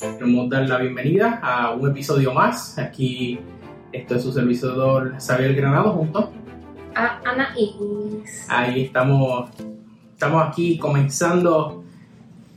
Queremos 0.00 0.50
dar 0.50 0.68
la 0.68 0.78
bienvenida 0.78 1.40
a 1.42 1.72
un 1.72 1.90
episodio 1.90 2.32
más. 2.32 2.78
Aquí 2.78 3.38
esto 3.92 4.16
es 4.16 4.22
su 4.22 4.32
servidor 4.32 5.14
Xavier 5.18 5.54
Granado 5.54 5.92
junto 5.92 6.32
a 6.94 7.20
Ana 7.24 7.54
Iris. 7.56 8.46
Ahí 8.48 8.84
estamos, 8.84 9.50
estamos 10.12 10.48
aquí 10.48 10.78
comenzando 10.78 11.84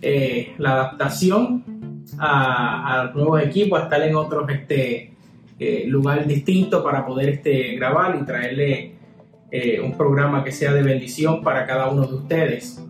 eh, 0.01 0.53
la 0.57 0.71
adaptación 0.71 2.05
a, 2.17 3.01
a, 3.01 3.11
nuevos 3.11 3.41
equipos, 3.43 3.79
a 3.79 3.83
estar 3.83 4.01
en 4.01 4.15
otros 4.15 4.49
este, 4.49 5.13
eh, 5.59 5.83
lugar 5.87 6.25
distinto 6.25 6.83
para 6.83 7.05
poder 7.05 7.29
este, 7.29 7.75
grabar 7.75 8.17
y 8.19 8.25
traerle 8.25 8.95
eh, 9.51 9.79
un 9.79 9.97
programa 9.97 10.43
que 10.43 10.51
sea 10.51 10.73
de 10.73 10.83
bendición 10.83 11.43
para 11.43 11.65
cada 11.65 11.89
uno 11.89 12.05
de 12.05 12.15
ustedes. 12.15 12.83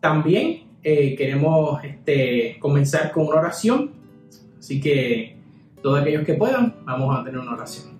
también 0.00 0.64
queremos 0.82 1.82
este, 1.82 2.58
comenzar 2.60 3.10
con 3.10 3.26
una 3.26 3.38
oración, 3.38 3.90
así 4.58 4.80
que 4.80 5.36
todos 5.82 6.00
aquellos 6.00 6.24
que 6.24 6.34
puedan, 6.34 6.76
vamos 6.84 7.18
a 7.18 7.24
tener 7.24 7.40
una 7.40 7.54
oración. 7.54 7.96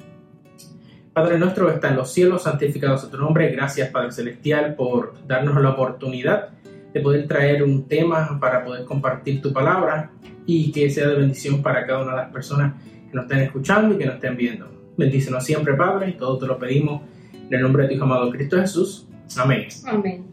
Padre 1.16 1.38
nuestro 1.38 1.70
está 1.70 1.88
en 1.88 1.96
los 1.96 2.12
cielos, 2.12 2.42
santificado 2.42 2.98
sea 2.98 3.08
tu 3.08 3.16
nombre. 3.16 3.48
Gracias, 3.48 3.88
Padre 3.88 4.12
Celestial, 4.12 4.74
por 4.74 5.14
darnos 5.26 5.62
la 5.62 5.70
oportunidad 5.70 6.50
de 6.92 7.00
poder 7.00 7.26
traer 7.26 7.62
un 7.62 7.88
tema 7.88 8.38
para 8.38 8.62
poder 8.62 8.84
compartir 8.84 9.40
tu 9.40 9.50
palabra 9.50 10.10
y 10.44 10.70
que 10.72 10.90
sea 10.90 11.08
de 11.08 11.14
bendición 11.14 11.62
para 11.62 11.86
cada 11.86 12.02
una 12.02 12.10
de 12.10 12.16
las 12.18 12.30
personas 12.30 12.74
que 12.82 13.14
nos 13.14 13.24
estén 13.24 13.38
escuchando 13.38 13.94
y 13.94 13.98
que 13.98 14.04
nos 14.04 14.16
estén 14.16 14.36
viendo. 14.36 14.68
Bendícenos 14.98 15.42
siempre, 15.42 15.72
Padre, 15.72 16.10
y 16.10 16.12
todo 16.18 16.36
te 16.36 16.46
lo 16.46 16.58
pedimos 16.58 17.00
en 17.48 17.54
el 17.54 17.62
nombre 17.62 17.82
de 17.84 17.88
tu 17.90 17.94
Hijo 17.94 18.04
amado 18.04 18.30
Cristo 18.30 18.58
Jesús. 18.58 19.06
Amén. 19.36 19.66
Amén. 19.84 20.24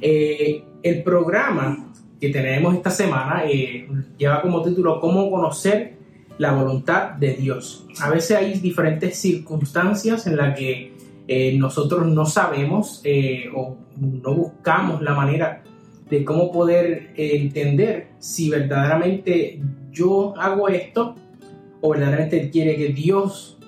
Eh, 0.00 0.62
el 0.82 1.02
programa 1.02 1.92
que 2.20 2.30
tenemos 2.30 2.74
esta 2.74 2.90
semana 2.90 3.44
eh, 3.46 3.88
lleva 4.16 4.40
como 4.40 4.62
título 4.62 5.00
Cómo 5.00 5.30
conocer 5.30 5.94
la 6.38 6.52
voluntad 6.52 7.10
de 7.12 7.34
Dios. 7.34 7.86
A 8.00 8.10
veces 8.10 8.36
hay 8.36 8.58
diferentes 8.58 9.18
circunstancias 9.18 10.26
en 10.26 10.36
las 10.36 10.56
que 10.56 10.92
eh, 11.28 11.56
nosotros 11.58 12.06
no 12.06 12.26
sabemos 12.26 13.00
eh, 13.04 13.50
o 13.54 13.76
no 13.96 14.34
buscamos 14.34 15.02
la 15.02 15.14
manera 15.14 15.62
de 16.08 16.24
cómo 16.24 16.52
poder 16.52 17.12
entender 17.16 18.08
si 18.18 18.50
verdaderamente 18.50 19.60
yo 19.90 20.34
hago 20.38 20.68
esto 20.68 21.14
o 21.80 21.90
verdaderamente 21.90 22.50
quiere 22.50 22.76
que 22.76 22.88
Dios 22.88 23.58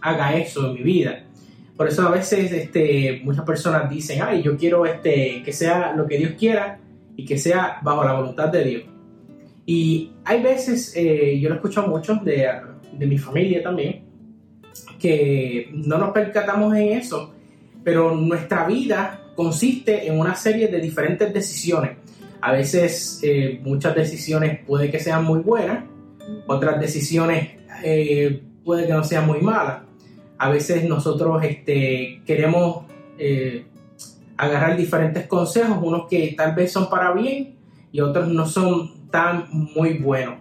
haga 0.00 0.36
eso 0.36 0.68
en 0.68 0.74
mi 0.74 0.82
vida. 0.82 1.23
Por 1.76 1.88
eso 1.88 2.06
a 2.06 2.10
veces 2.10 2.52
este, 2.52 3.20
muchas 3.24 3.44
personas 3.44 3.90
dicen, 3.90 4.20
ay, 4.22 4.42
yo 4.42 4.56
quiero 4.56 4.86
este, 4.86 5.42
que 5.44 5.52
sea 5.52 5.92
lo 5.94 6.06
que 6.06 6.18
Dios 6.18 6.32
quiera 6.38 6.78
y 7.16 7.24
que 7.24 7.36
sea 7.36 7.78
bajo 7.82 8.04
la 8.04 8.12
voluntad 8.12 8.48
de 8.48 8.64
Dios. 8.64 8.82
Y 9.66 10.12
hay 10.24 10.42
veces, 10.42 10.92
eh, 10.96 11.38
yo 11.40 11.48
lo 11.48 11.56
escucho 11.56 11.86
mucho 11.86 12.16
de, 12.16 12.48
de 12.92 13.06
mi 13.06 13.18
familia 13.18 13.62
también, 13.62 14.04
que 14.98 15.70
no 15.72 15.98
nos 15.98 16.10
percatamos 16.10 16.76
en 16.76 16.98
eso, 16.98 17.34
pero 17.82 18.14
nuestra 18.14 18.66
vida 18.66 19.20
consiste 19.34 20.06
en 20.06 20.18
una 20.18 20.34
serie 20.34 20.68
de 20.68 20.80
diferentes 20.80 21.32
decisiones. 21.32 21.98
A 22.40 22.52
veces 22.52 23.20
eh, 23.22 23.60
muchas 23.62 23.94
decisiones 23.94 24.60
puede 24.66 24.90
que 24.90 25.00
sean 25.00 25.24
muy 25.24 25.40
buenas, 25.40 25.84
otras 26.46 26.80
decisiones 26.80 27.50
eh, 27.82 28.42
puede 28.64 28.86
que 28.86 28.92
no 28.92 29.04
sean 29.04 29.26
muy 29.26 29.40
malas. 29.40 29.82
A 30.38 30.50
veces 30.50 30.84
nosotros 30.84 31.42
este, 31.44 32.22
queremos 32.26 32.84
agarrar 34.36 34.76
diferentes 34.76 35.26
consejos, 35.26 35.78
unos 35.80 36.08
que 36.08 36.34
tal 36.36 36.54
vez 36.54 36.72
son 36.72 36.90
para 36.90 37.12
bien 37.12 37.54
y 37.92 38.00
otros 38.00 38.28
no 38.28 38.46
son 38.46 39.04
están 39.14 39.46
muy 39.50 39.98
buenos. 39.98 40.34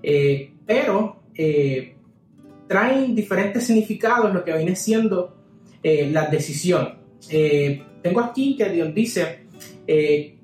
Eh, 0.00 0.52
pero 0.64 1.16
eh, 1.34 1.96
traen 2.68 3.16
diferentes 3.16 3.66
significados 3.66 4.32
lo 4.32 4.44
que 4.44 4.56
viene 4.56 4.76
siendo 4.76 5.34
eh, 5.82 6.08
la 6.12 6.26
decisión. 6.26 6.94
tengo 7.28 8.20
aquí 8.20 8.56
que 8.56 8.68
Dios 8.68 8.94
dice, 8.94 9.46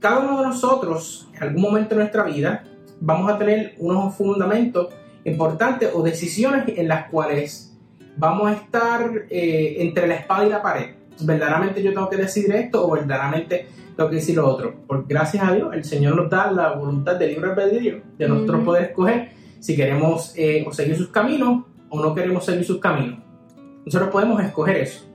cada 0.00 0.18
uno 0.18 0.40
de 0.40 0.46
nosotros 0.48 1.28
en 1.36 1.42
algún 1.44 1.62
momento 1.62 1.94
de 1.94 2.00
nuestra 2.00 2.24
vida 2.24 2.64
vamos 3.00 3.30
a 3.30 3.38
tener 3.38 3.74
unos 3.78 4.16
fundamentos 4.16 4.88
importantes 5.24 5.90
o 5.94 6.02
decisiones 6.02 6.64
en 6.76 6.88
las 6.88 7.08
cuales 7.10 7.71
vamos 8.16 8.50
a 8.50 8.54
estar 8.54 9.26
entre 9.30 10.06
la 10.06 10.14
espada 10.14 10.46
y 10.46 10.50
la 10.50 10.62
pared. 10.62 10.94
Verdaderamente 11.20 11.82
yo 11.82 11.92
tengo 11.92 12.08
que 12.08 12.16
decidir 12.16 12.54
esto 12.54 12.86
o 12.86 12.90
verdaderamente 12.90 13.66
tengo 13.96 14.10
que 14.10 14.16
decir 14.16 14.36
lo 14.36 14.48
otro. 14.48 14.74
Porque 14.86 15.14
gracias 15.14 15.46
a 15.46 15.54
Dios, 15.54 15.74
el 15.74 15.84
Señor 15.84 16.16
nos 16.16 16.30
da 16.30 16.50
la 16.50 16.72
voluntad 16.72 17.16
de 17.16 17.28
libre 17.28 17.50
albedrío, 17.50 18.00
de 18.18 18.28
nosotros 18.28 18.64
poder 18.64 18.84
escoger 18.84 19.30
si 19.60 19.76
queremos 19.76 20.32
eh, 20.36 20.64
o 20.66 20.72
seguir 20.72 20.96
sus 20.96 21.08
caminos 21.08 21.64
o 21.88 22.02
no 22.02 22.14
queremos 22.14 22.44
seguir 22.44 22.64
sus 22.64 22.78
caminos. 22.78 23.20
Nosotros 23.84 24.10
podemos 24.10 24.42
escoger 24.42 24.76
eso. 24.76 25.06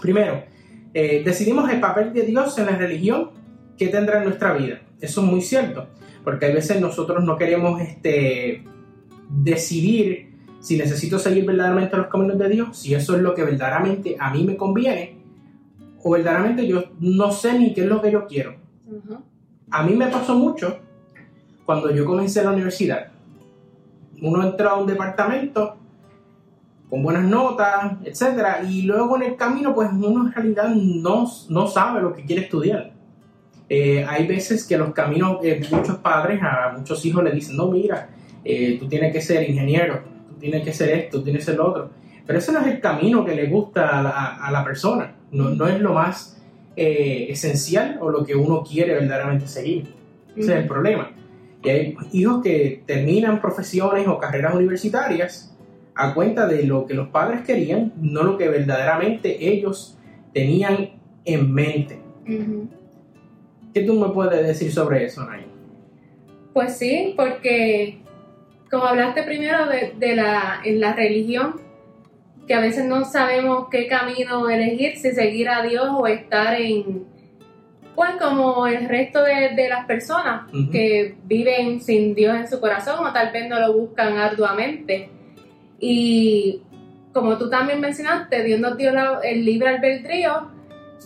Primero, 0.00 0.44
eh, 0.92 1.22
decidimos 1.24 1.70
el 1.70 1.80
papel 1.80 2.12
de 2.12 2.22
Dios 2.22 2.58
en 2.58 2.66
la 2.66 2.76
religión 2.76 3.30
que 3.76 3.88
tendrá 3.88 4.18
en 4.18 4.24
nuestra 4.24 4.52
vida. 4.52 4.80
Eso 5.00 5.22
es 5.22 5.26
muy 5.26 5.40
cierto, 5.40 5.88
porque 6.22 6.46
a 6.46 6.50
veces 6.50 6.80
nosotros 6.80 7.24
no 7.24 7.36
queremos 7.36 7.80
este, 7.80 8.64
decidir 9.28 10.33
si 10.64 10.78
necesito 10.78 11.18
seguir 11.18 11.44
verdaderamente 11.44 11.94
los 11.94 12.06
caminos 12.06 12.38
de 12.38 12.48
Dios, 12.48 12.74
si 12.78 12.94
eso 12.94 13.14
es 13.14 13.20
lo 13.20 13.34
que 13.34 13.44
verdaderamente 13.44 14.16
a 14.18 14.32
mí 14.32 14.44
me 14.44 14.56
conviene, 14.56 15.18
o 16.02 16.10
verdaderamente 16.10 16.66
yo 16.66 16.84
no 17.00 17.30
sé 17.32 17.58
ni 17.58 17.74
qué 17.74 17.82
es 17.82 17.86
lo 17.86 18.00
que 18.00 18.10
yo 18.10 18.26
quiero. 18.26 18.56
A 19.70 19.82
mí 19.82 19.94
me 19.94 20.06
pasó 20.06 20.34
mucho 20.34 20.78
cuando 21.66 21.90
yo 21.90 22.06
comencé 22.06 22.42
la 22.42 22.52
universidad. 22.52 23.08
Uno 24.22 24.42
entra 24.42 24.70
a 24.70 24.76
un 24.76 24.86
departamento 24.86 25.76
con 26.88 27.02
buenas 27.02 27.24
notas, 27.24 27.98
etcétera, 28.02 28.62
y 28.66 28.82
luego 28.82 29.16
en 29.16 29.24
el 29.24 29.36
camino, 29.36 29.74
pues 29.74 29.90
uno 29.92 30.28
en 30.28 30.32
realidad 30.32 30.74
no, 30.74 31.30
no 31.50 31.66
sabe 31.66 32.00
lo 32.00 32.14
que 32.14 32.24
quiere 32.24 32.40
estudiar. 32.40 32.94
Eh, 33.68 34.02
hay 34.08 34.26
veces 34.26 34.66
que 34.66 34.78
los 34.78 34.94
caminos, 34.94 35.40
eh, 35.42 35.60
muchos 35.70 35.98
padres 35.98 36.40
a 36.42 36.72
muchos 36.74 37.04
hijos 37.04 37.22
le 37.22 37.32
dicen, 37.32 37.54
no, 37.54 37.70
mira, 37.70 38.08
eh, 38.42 38.78
tú 38.80 38.88
tienes 38.88 39.12
que 39.12 39.20
ser 39.20 39.46
ingeniero, 39.46 40.13
tú 40.44 40.50
tienes 40.50 40.64
que 40.64 40.72
ser 40.72 40.90
esto, 40.90 41.18
tú 41.18 41.24
tienes 41.24 41.42
que 41.42 41.52
ser 41.52 41.56
lo 41.56 41.68
otro. 41.68 41.90
Pero 42.26 42.38
ese 42.38 42.52
no 42.52 42.60
es 42.60 42.66
el 42.66 42.80
camino 42.80 43.24
que 43.24 43.34
le 43.34 43.46
gusta 43.46 44.00
a 44.00 44.50
la 44.50 44.64
persona 44.64 45.14
no, 45.34 45.66
es 45.66 45.80
lo 45.80 45.92
más 45.92 46.40
eh, 46.76 47.26
esencial 47.28 47.98
o 48.00 48.10
lo 48.10 48.24
que 48.24 48.34
uno 48.34 48.62
quiere 48.62 48.94
verdaderamente 48.94 49.46
seguir. 49.46 49.88
Ese 50.36 50.52
es 50.52 50.60
el 50.60 50.66
problema. 50.66 51.10
Y 51.62 51.70
hay 51.70 51.96
hijos 52.12 52.42
que 52.42 52.82
terminan 52.86 53.40
profesiones 53.40 54.06
o 54.06 54.18
carreras 54.18 54.54
universitarias 54.54 55.54
a 55.94 56.14
cuenta 56.14 56.46
de 56.46 56.64
lo 56.64 56.86
que 56.86 56.94
los 56.94 57.08
padres 57.08 57.42
querían, 57.42 57.92
no 57.96 58.22
lo 58.22 58.36
que 58.36 58.48
verdaderamente 58.48 59.48
ellos 59.48 59.96
tenían 60.32 60.90
en 61.24 61.52
mente. 61.52 62.00
¿Qué 63.72 63.82
tú 63.82 63.94
me 63.94 64.08
puedes 64.08 64.46
decir 64.46 64.72
sobre 64.72 65.04
eso, 65.04 65.24
Nay? 65.24 65.46
Pues 66.52 66.76
sí, 66.76 67.14
porque 67.16 67.98
como 68.70 68.84
hablaste 68.84 69.22
primero 69.22 69.66
de, 69.66 69.94
de 69.96 70.16
la, 70.16 70.60
en 70.64 70.80
la 70.80 70.92
religión, 70.94 71.60
que 72.46 72.54
a 72.54 72.60
veces 72.60 72.84
no 72.84 73.04
sabemos 73.04 73.68
qué 73.70 73.86
camino 73.86 74.48
elegir, 74.50 74.96
si 74.96 75.12
seguir 75.12 75.48
a 75.48 75.62
Dios 75.62 75.86
o 75.90 76.06
estar 76.06 76.60
en, 76.60 77.06
pues 77.94 78.10
como 78.20 78.66
el 78.66 78.88
resto 78.88 79.22
de, 79.22 79.68
las 79.68 79.86
personas 79.86 80.50
que 80.72 81.14
viven 81.24 81.80
sin 81.80 82.14
Dios 82.14 82.36
en 82.36 82.48
su 82.48 82.60
corazón 82.60 83.04
o 83.06 83.12
tal 83.12 83.30
vez 83.32 83.48
no 83.48 83.60
lo 83.60 83.72
buscan 83.72 84.18
arduamente. 84.18 85.10
Y 85.78 86.62
como 87.12 87.38
tú 87.38 87.48
también 87.48 87.80
mencionaste, 87.80 88.42
Dios 88.42 88.60
nos 88.60 88.76
dio 88.76 88.90
el 89.22 89.44
libre 89.44 89.68
albedrío 89.68 90.50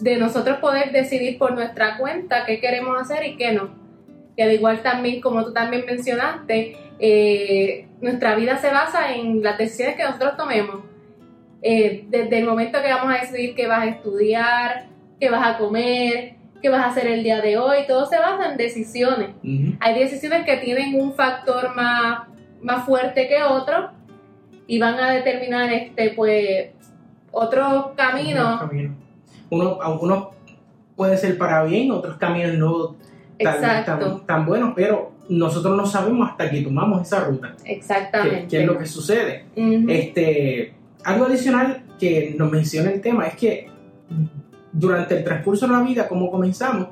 de 0.01 0.17
nosotros 0.17 0.59
poder 0.59 0.93
decidir 0.93 1.39
por 1.39 1.53
nuestra 1.53 1.99
cuenta 1.99 2.47
qué 2.47 2.61
queremos 2.61 3.01
hacer 3.01 3.27
y 3.27 3.37
qué 3.37 3.53
no. 3.53 3.71
Y 4.37 4.43
al 4.43 4.53
igual 4.53 4.83
también, 4.83 5.21
como 5.21 5.45
tú 5.45 5.53
también 5.53 5.85
mencionaste, 5.85 6.77
eh, 6.99 7.89
nuestra 8.01 8.35
vida 8.35 8.59
se 8.59 8.71
basa 8.71 9.15
en 9.15 9.43
las 9.43 9.59
decisiones 9.59 9.97
que 9.97 10.05
nosotros 10.05 10.37
tomemos 10.37 10.85
eh, 11.63 12.05
desde 12.09 12.39
el 12.39 12.47
momento 12.47 12.81
que 12.81 12.93
vamos 12.93 13.13
a 13.13 13.21
decidir 13.21 13.55
qué 13.55 13.67
vas 13.67 13.81
a 13.81 13.87
estudiar, 13.87 14.87
qué 15.19 15.31
vas 15.31 15.47
a 15.47 15.59
comer, 15.59 16.35
qué 16.63 16.69
vas 16.69 16.81
a 16.85 16.91
hacer 16.91 17.07
el 17.09 17.23
día 17.23 17.41
de 17.41 17.59
hoy, 17.59 17.79
todo 17.87 18.07
se 18.07 18.19
basa 18.19 18.51
en 18.51 18.57
decisiones. 18.57 19.31
Hay 19.81 19.99
decisiones 19.99 20.45
que 20.45 20.57
tienen 20.59 21.01
un 21.01 21.15
factor 21.15 21.75
más, 21.75 22.29
más 22.63 22.85
fuerte 22.85 23.29
que 23.29 23.43
otro 23.43 23.91
y 24.67 24.79
van 24.79 25.01
a 25.01 25.11
determinar 25.11 25.73
este 25.73 26.11
pues 26.11 26.71
otros 27.33 27.93
caminos. 27.97 28.63
Uno, 29.51 29.79
algunos 29.81 30.29
puede 30.95 31.17
ser 31.17 31.39
para 31.39 31.65
bien, 31.65 31.91
otros 31.91 32.17
caminos 32.19 32.55
no 32.55 32.97
tan, 33.39 34.27
tan, 34.27 34.47
buenos, 34.47 34.73
pero 34.75 35.13
nosotros 35.29 35.77
no 35.77 35.87
sabemos 35.87 36.31
hasta 36.31 36.51
que 36.51 36.63
tomamos 36.63 37.03
esa 37.03 37.25
ruta. 37.25 37.55
Exactamente. 37.65 38.47
¿Qué, 38.49 38.61
es 38.61 38.67
lo 38.67 38.79
que 38.79 38.87
sucede? 38.87 39.45
Este 39.57 40.75
algo 41.05 41.27
adicional 41.27 41.85
que 41.99 42.35
nos 42.37 42.51
menciona 42.51 42.91
el 42.91 43.01
tema 43.01 43.27
es 43.27 43.37
que 43.37 43.71
durante 44.73 45.17
el 45.17 45.25
transcurso 45.25 45.67
de 45.67 45.73
la 45.73 45.81
vida, 45.81 46.09
como 46.09 46.31
comenzamos, 46.31 46.89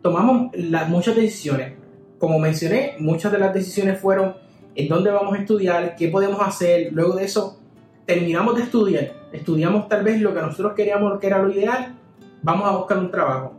tomamos 0.00 0.50
muchas 0.88 1.16
decisiones. 1.16 1.74
Como 2.18 2.38
mencioné, 2.38 2.94
muchas 2.98 3.32
de 3.32 3.38
las 3.38 3.54
decisiones 3.54 4.00
fueron 4.00 4.34
en 4.74 4.88
dónde 4.88 5.10
vamos 5.10 5.34
a 5.34 5.38
estudiar, 5.38 5.96
qué 5.96 6.08
podemos 6.08 6.40
hacer. 6.40 6.92
Luego 6.92 7.14
de 7.14 7.24
eso, 7.24 7.60
terminamos 8.06 8.56
de 8.56 8.62
estudiar. 8.62 9.12
Estudiamos 9.32 9.88
tal 9.88 10.04
vez 10.04 10.20
lo 10.20 10.34
que 10.34 10.40
nosotros 10.40 10.72
queríamos, 10.74 11.18
que 11.18 11.26
era 11.26 11.42
lo 11.42 11.50
ideal. 11.50 11.94
Vamos 12.42 12.68
a 12.68 12.76
buscar 12.76 12.98
un 12.98 13.10
trabajo. 13.10 13.54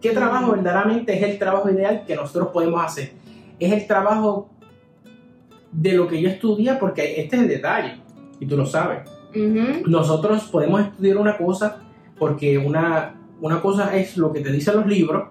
¿Qué 0.00 0.10
trabajo 0.10 0.52
verdaderamente 0.52 1.16
es 1.16 1.22
el 1.22 1.38
trabajo 1.38 1.70
ideal 1.70 2.04
que 2.06 2.16
nosotros 2.16 2.48
podemos 2.52 2.84
hacer? 2.84 3.12
Es 3.58 3.72
el 3.72 3.86
trabajo 3.86 4.50
de 5.72 5.92
lo 5.92 6.06
que 6.06 6.20
yo 6.20 6.28
estudié, 6.28 6.74
porque 6.74 7.20
este 7.20 7.36
es 7.36 7.42
el 7.42 7.48
detalle, 7.48 8.00
y 8.40 8.46
tú 8.46 8.56
lo 8.56 8.66
sabes. 8.66 9.08
Nosotros 9.86 10.44
podemos 10.44 10.80
estudiar 10.80 11.18
una 11.18 11.36
cosa 11.36 11.82
porque 12.18 12.56
una, 12.56 13.14
una 13.40 13.60
cosa 13.60 13.94
es 13.94 14.16
lo 14.16 14.32
que 14.32 14.40
te 14.40 14.50
dicen 14.50 14.76
los 14.76 14.86
libros 14.86 15.28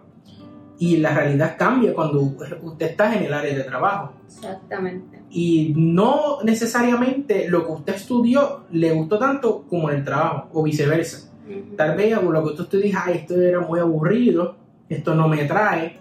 y 0.77 0.97
la 0.97 1.13
realidad 1.13 1.55
cambia 1.57 1.93
cuando 1.93 2.19
usted 2.19 2.91
está 2.91 3.15
en 3.15 3.23
el 3.23 3.33
área 3.33 3.55
de 3.55 3.63
trabajo. 3.63 4.13
Exactamente. 4.27 5.21
Y 5.31 5.73
no 5.75 6.39
necesariamente 6.43 7.49
lo 7.49 7.65
que 7.65 7.71
usted 7.71 7.95
estudió 7.95 8.65
le 8.71 8.91
gustó 8.91 9.17
tanto 9.17 9.63
como 9.69 9.89
en 9.89 9.97
el 9.97 10.03
trabajo, 10.03 10.49
o 10.53 10.63
viceversa. 10.63 11.31
Ujú. 11.47 11.75
Tal 11.75 11.95
vez 11.97 12.21
lo 12.21 12.43
que 12.43 12.61
usted 12.61 12.81
dice, 12.81 12.97
ay, 13.03 13.17
esto 13.17 13.39
era 13.39 13.61
muy 13.61 13.79
aburrido, 13.79 14.55
esto 14.89 15.15
no 15.15 15.27
me 15.27 15.41
atrae, 15.41 15.85
eh, 15.85 15.99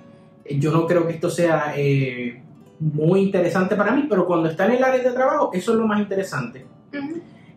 yo 0.50 0.70
no 0.70 0.87
creo 0.87 1.06
que 1.06 1.14
esto 1.14 1.31
sea 1.31 1.75
eh, 1.76 2.43
muy 2.81 3.20
interesante 3.20 3.76
para 3.76 3.93
mí, 3.93 4.06
pero 4.08 4.26
cuando 4.26 4.49
está 4.49 4.67
en 4.67 4.73
el 4.73 4.85
área 4.85 5.02
de 5.02 5.12
trabajo, 5.12 5.50
eso 5.52 5.73
es 5.73 5.79
lo 5.79 5.87
más 5.87 6.00
interesante. 6.00 6.67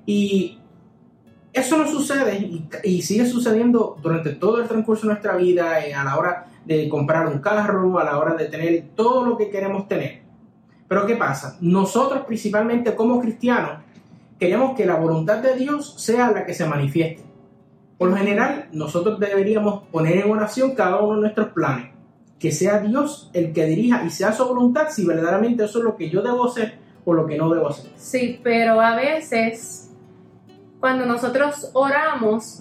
Y 0.05 0.57
eso 1.51 1.77
no 1.77 1.87
sucede 1.87 2.37
y, 2.37 2.67
y 2.83 3.01
sigue 3.01 3.25
sucediendo 3.25 3.97
durante 4.01 4.31
todo 4.33 4.61
el 4.61 4.67
transcurso 4.67 5.07
de 5.07 5.13
nuestra 5.13 5.35
vida, 5.35 5.85
eh, 5.85 5.93
a 5.93 6.03
la 6.03 6.17
hora 6.17 6.45
de 6.65 6.87
comprar 6.89 7.27
un 7.27 7.39
carro, 7.39 7.99
a 7.99 8.03
la 8.03 8.17
hora 8.17 8.35
de 8.35 8.45
tener 8.45 8.89
todo 8.95 9.25
lo 9.25 9.37
que 9.37 9.49
queremos 9.49 9.87
tener. 9.87 10.21
Pero 10.87 11.05
¿qué 11.05 11.15
pasa? 11.15 11.57
Nosotros 11.61 12.25
principalmente 12.25 12.95
como 12.95 13.19
cristianos 13.19 13.79
queremos 14.39 14.75
que 14.75 14.85
la 14.85 14.95
voluntad 14.95 15.39
de 15.39 15.55
Dios 15.55 15.95
sea 15.97 16.31
la 16.31 16.45
que 16.45 16.53
se 16.53 16.65
manifieste. 16.65 17.23
Por 17.97 18.09
lo 18.09 18.15
general, 18.15 18.69
nosotros 18.71 19.19
deberíamos 19.19 19.83
poner 19.87 20.17
en 20.17 20.31
oración 20.31 20.75
cada 20.75 21.01
uno 21.01 21.15
de 21.15 21.21
nuestros 21.21 21.47
planes. 21.49 21.96
Que 22.39 22.51
sea 22.51 22.79
Dios 22.79 23.29
el 23.33 23.51
que 23.51 23.65
dirija 23.65 24.03
y 24.05 24.09
sea 24.09 24.31
su 24.31 24.45
voluntad 24.45 24.89
si 24.89 25.05
verdaderamente 25.05 25.63
eso 25.63 25.79
es 25.79 25.85
lo 25.85 25.95
que 25.95 26.09
yo 26.09 26.21
debo 26.21 26.45
hacer 26.45 26.77
o 27.03 27.13
lo 27.13 27.25
que 27.25 27.37
no 27.37 27.49
debo 27.49 27.69
hacer. 27.69 27.91
Sí, 27.95 28.39
pero 28.43 28.79
a 28.79 28.95
veces 28.95 29.91
cuando 30.79 31.05
nosotros 31.05 31.71
oramos, 31.73 32.59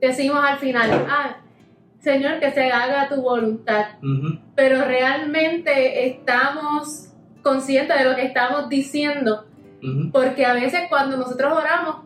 decimos 0.00 0.44
al 0.44 0.58
final, 0.58 1.06
ah, 1.08 1.36
Señor, 2.00 2.38
que 2.38 2.52
se 2.52 2.70
haga 2.70 3.08
tu 3.08 3.22
voluntad. 3.22 3.86
Pero 4.54 4.84
realmente 4.84 6.06
estamos 6.06 7.08
conscientes 7.42 7.98
de 7.98 8.04
lo 8.04 8.14
que 8.14 8.26
estamos 8.26 8.68
diciendo, 8.68 9.46
porque 10.12 10.44
a 10.44 10.52
veces 10.52 10.82
cuando 10.88 11.16
nosotros 11.16 11.52
oramos, 11.56 11.96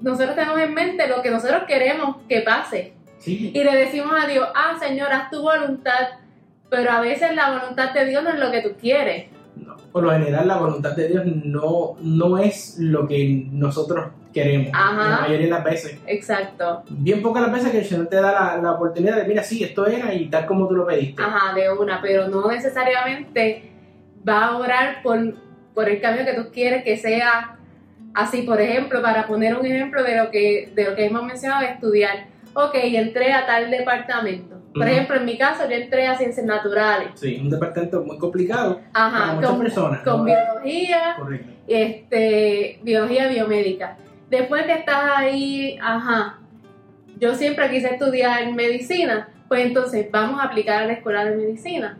nosotros 0.00 0.34
tenemos 0.34 0.60
en 0.60 0.74
mente 0.74 1.08
lo 1.08 1.22
que 1.22 1.30
nosotros 1.30 1.62
queremos 1.66 2.16
que 2.28 2.40
pase. 2.40 2.94
Sí. 3.22 3.52
Y 3.54 3.64
le 3.64 3.76
decimos 3.76 4.12
a 4.20 4.26
Dios, 4.26 4.46
ah, 4.54 4.76
Señor, 4.78 5.12
haz 5.12 5.30
tu 5.30 5.40
voluntad, 5.40 6.08
pero 6.68 6.90
a 6.90 7.00
veces 7.00 7.34
la 7.34 7.58
voluntad 7.58 7.94
de 7.94 8.04
Dios 8.06 8.22
no 8.22 8.30
es 8.30 8.38
lo 8.38 8.50
que 8.50 8.62
tú 8.62 8.72
quieres. 8.80 9.26
No, 9.56 9.76
por 9.92 10.02
lo 10.02 10.10
general 10.10 10.48
la 10.48 10.56
voluntad 10.56 10.96
de 10.96 11.08
Dios 11.08 11.24
no, 11.26 11.96
no 12.00 12.38
es 12.38 12.76
lo 12.78 13.06
que 13.06 13.46
nosotros 13.52 14.10
queremos. 14.32 14.72
Ajá. 14.74 15.08
La 15.08 15.20
mayoría 15.20 15.46
de 15.46 15.52
las 15.52 15.64
veces. 15.64 16.00
Exacto. 16.06 16.82
Bien 16.88 17.22
pocas 17.22 17.42
las 17.42 17.52
veces 17.52 17.70
que 17.70 17.78
el 17.78 17.84
Señor 17.84 18.06
te 18.06 18.16
da 18.16 18.32
la, 18.32 18.62
la 18.62 18.72
oportunidad 18.72 19.16
de, 19.16 19.24
mira, 19.24 19.42
sí, 19.42 19.62
esto 19.62 19.86
era 19.86 20.12
y 20.14 20.28
tal 20.28 20.46
como 20.46 20.66
tú 20.66 20.74
lo 20.74 20.86
pediste. 20.86 21.22
Ajá, 21.22 21.54
de 21.54 21.70
una, 21.70 22.00
pero 22.00 22.28
no 22.28 22.50
necesariamente 22.50 23.70
va 24.26 24.46
a 24.46 24.56
orar 24.56 25.02
por, 25.02 25.34
por 25.74 25.88
el 25.88 26.00
cambio 26.00 26.24
que 26.24 26.34
tú 26.34 26.50
quieres 26.52 26.82
que 26.82 26.96
sea 26.96 27.56
así. 28.14 28.42
Por 28.42 28.60
ejemplo, 28.60 29.02
para 29.02 29.26
poner 29.26 29.56
un 29.56 29.66
ejemplo 29.66 30.02
de 30.02 30.16
lo 30.16 30.30
que, 30.30 30.72
de 30.74 30.84
lo 30.84 30.96
que 30.96 31.06
hemos 31.06 31.22
mencionado, 31.24 31.62
de 31.62 31.72
estudiar. 31.72 32.31
Ok, 32.54 32.74
entré 32.74 33.32
a 33.32 33.46
tal 33.46 33.70
departamento. 33.70 34.60
Por 34.74 34.88
ejemplo, 34.88 35.16
en 35.16 35.24
mi 35.26 35.36
caso, 35.36 35.68
yo 35.68 35.74
entré 35.76 36.06
a 36.06 36.16
ciencias 36.16 36.46
naturales. 36.46 37.08
Sí, 37.14 37.38
un 37.40 37.50
departamento 37.50 38.02
muy 38.02 38.16
complicado 38.18 38.80
para 38.92 39.06
Ajá, 39.06 39.32
muchas 39.34 39.50
con, 39.50 39.58
personas. 39.60 40.00
con 40.02 40.16
¿no? 40.18 40.24
biología, 40.24 41.14
Correcto. 41.18 41.50
este, 41.68 42.80
biología 42.82 43.28
biomédica. 43.28 43.96
Después 44.30 44.64
que 44.64 44.72
estás 44.72 45.10
ahí, 45.14 45.78
ajá, 45.82 46.38
yo 47.18 47.34
siempre 47.34 47.70
quise 47.70 47.88
estudiar 47.94 48.50
medicina, 48.52 49.28
pues 49.46 49.66
entonces 49.66 50.10
vamos 50.10 50.40
a 50.40 50.44
aplicar 50.44 50.82
a 50.82 50.86
la 50.86 50.94
escuela 50.94 51.24
de 51.26 51.36
medicina. 51.36 51.98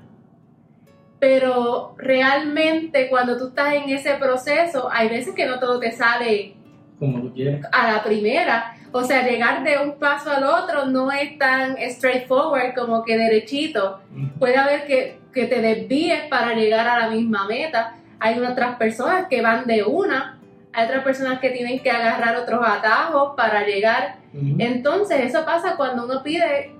Pero 1.18 1.94
realmente 1.98 3.08
cuando 3.08 3.36
tú 3.38 3.48
estás 3.48 3.74
en 3.74 3.88
ese 3.90 4.14
proceso, 4.14 4.88
hay 4.90 5.08
veces 5.08 5.34
que 5.34 5.46
no 5.46 5.58
todo 5.60 5.78
te 5.78 5.92
sale 5.92 6.54
Como 6.98 7.20
tú 7.20 7.32
quieres. 7.32 7.64
a 7.70 7.92
la 7.92 8.02
primera. 8.02 8.76
O 8.92 9.02
sea, 9.04 9.26
llegar 9.26 9.64
de 9.64 9.78
un 9.78 9.98
paso 9.98 10.30
al 10.30 10.44
otro 10.44 10.86
no 10.86 11.10
es 11.10 11.38
tan 11.38 11.76
straightforward 11.90 12.74
como 12.74 13.04
que 13.04 13.16
derechito 13.16 14.00
puede 14.38 14.56
haber 14.56 14.86
que, 14.86 15.18
que 15.32 15.46
te 15.46 15.60
desvíes 15.60 16.24
para 16.28 16.54
llegar 16.54 16.86
a 16.86 16.98
la 16.98 17.10
misma 17.10 17.46
meta. 17.46 17.96
Hay 18.20 18.38
otras 18.38 18.76
personas 18.76 19.26
que 19.28 19.40
van 19.40 19.66
de 19.66 19.82
una, 19.82 20.38
hay 20.72 20.84
otras 20.84 21.02
personas 21.04 21.40
que 21.40 21.50
tienen 21.50 21.80
que 21.80 21.90
agarrar 21.90 22.36
otros 22.36 22.60
atajos 22.66 23.34
para 23.36 23.66
llegar. 23.66 24.16
Entonces, 24.58 25.20
eso 25.20 25.44
pasa 25.44 25.76
cuando 25.76 26.04
uno 26.04 26.22
pide 26.22 26.74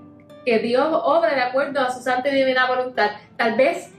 que 0.44 0.59
Dios 0.59 0.87
obre 0.91 1.35
de 1.35 1.41
acuerdo 1.41 1.81
a 1.81 1.91
su 1.91 2.00
santa 2.00 2.29
y 2.29 2.35
divina 2.35 2.67
voluntad. 2.67 3.11
Tal 3.37 3.56
vez 3.56 3.93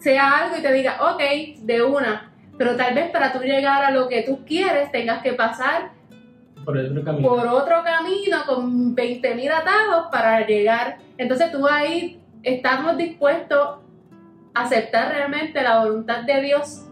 sea 0.00 0.38
algo 0.38 0.56
y 0.56 0.62
te 0.62 0.72
diga, 0.72 0.96
ok, 1.00 1.22
de 1.60 1.82
una, 1.82 2.32
pero 2.58 2.76
tal 2.76 2.94
vez 2.94 3.10
para 3.10 3.32
tú 3.32 3.40
llegar 3.40 3.84
a 3.84 3.90
lo 3.90 4.08
que 4.08 4.22
tú 4.22 4.44
quieres 4.44 4.90
tengas 4.92 5.22
que 5.22 5.32
pasar 5.32 5.90
Por 6.72 6.78
otro 6.78 7.04
camino. 7.04 7.28
por 7.28 7.46
otro 7.46 7.74
camino 7.84 8.36
con 8.46 8.94
20.000 8.96 9.50
atajos 9.50 10.06
para 10.10 10.46
llegar. 10.46 10.98
Entonces 11.18 11.50
tú 11.52 11.66
ahí 11.66 12.20
estamos 12.42 12.96
dispuestos 12.96 13.58
a 14.54 14.62
aceptar 14.62 15.12
realmente 15.12 15.62
la 15.62 15.80
voluntad 15.84 16.22
de 16.24 16.40
Dios. 16.42 16.86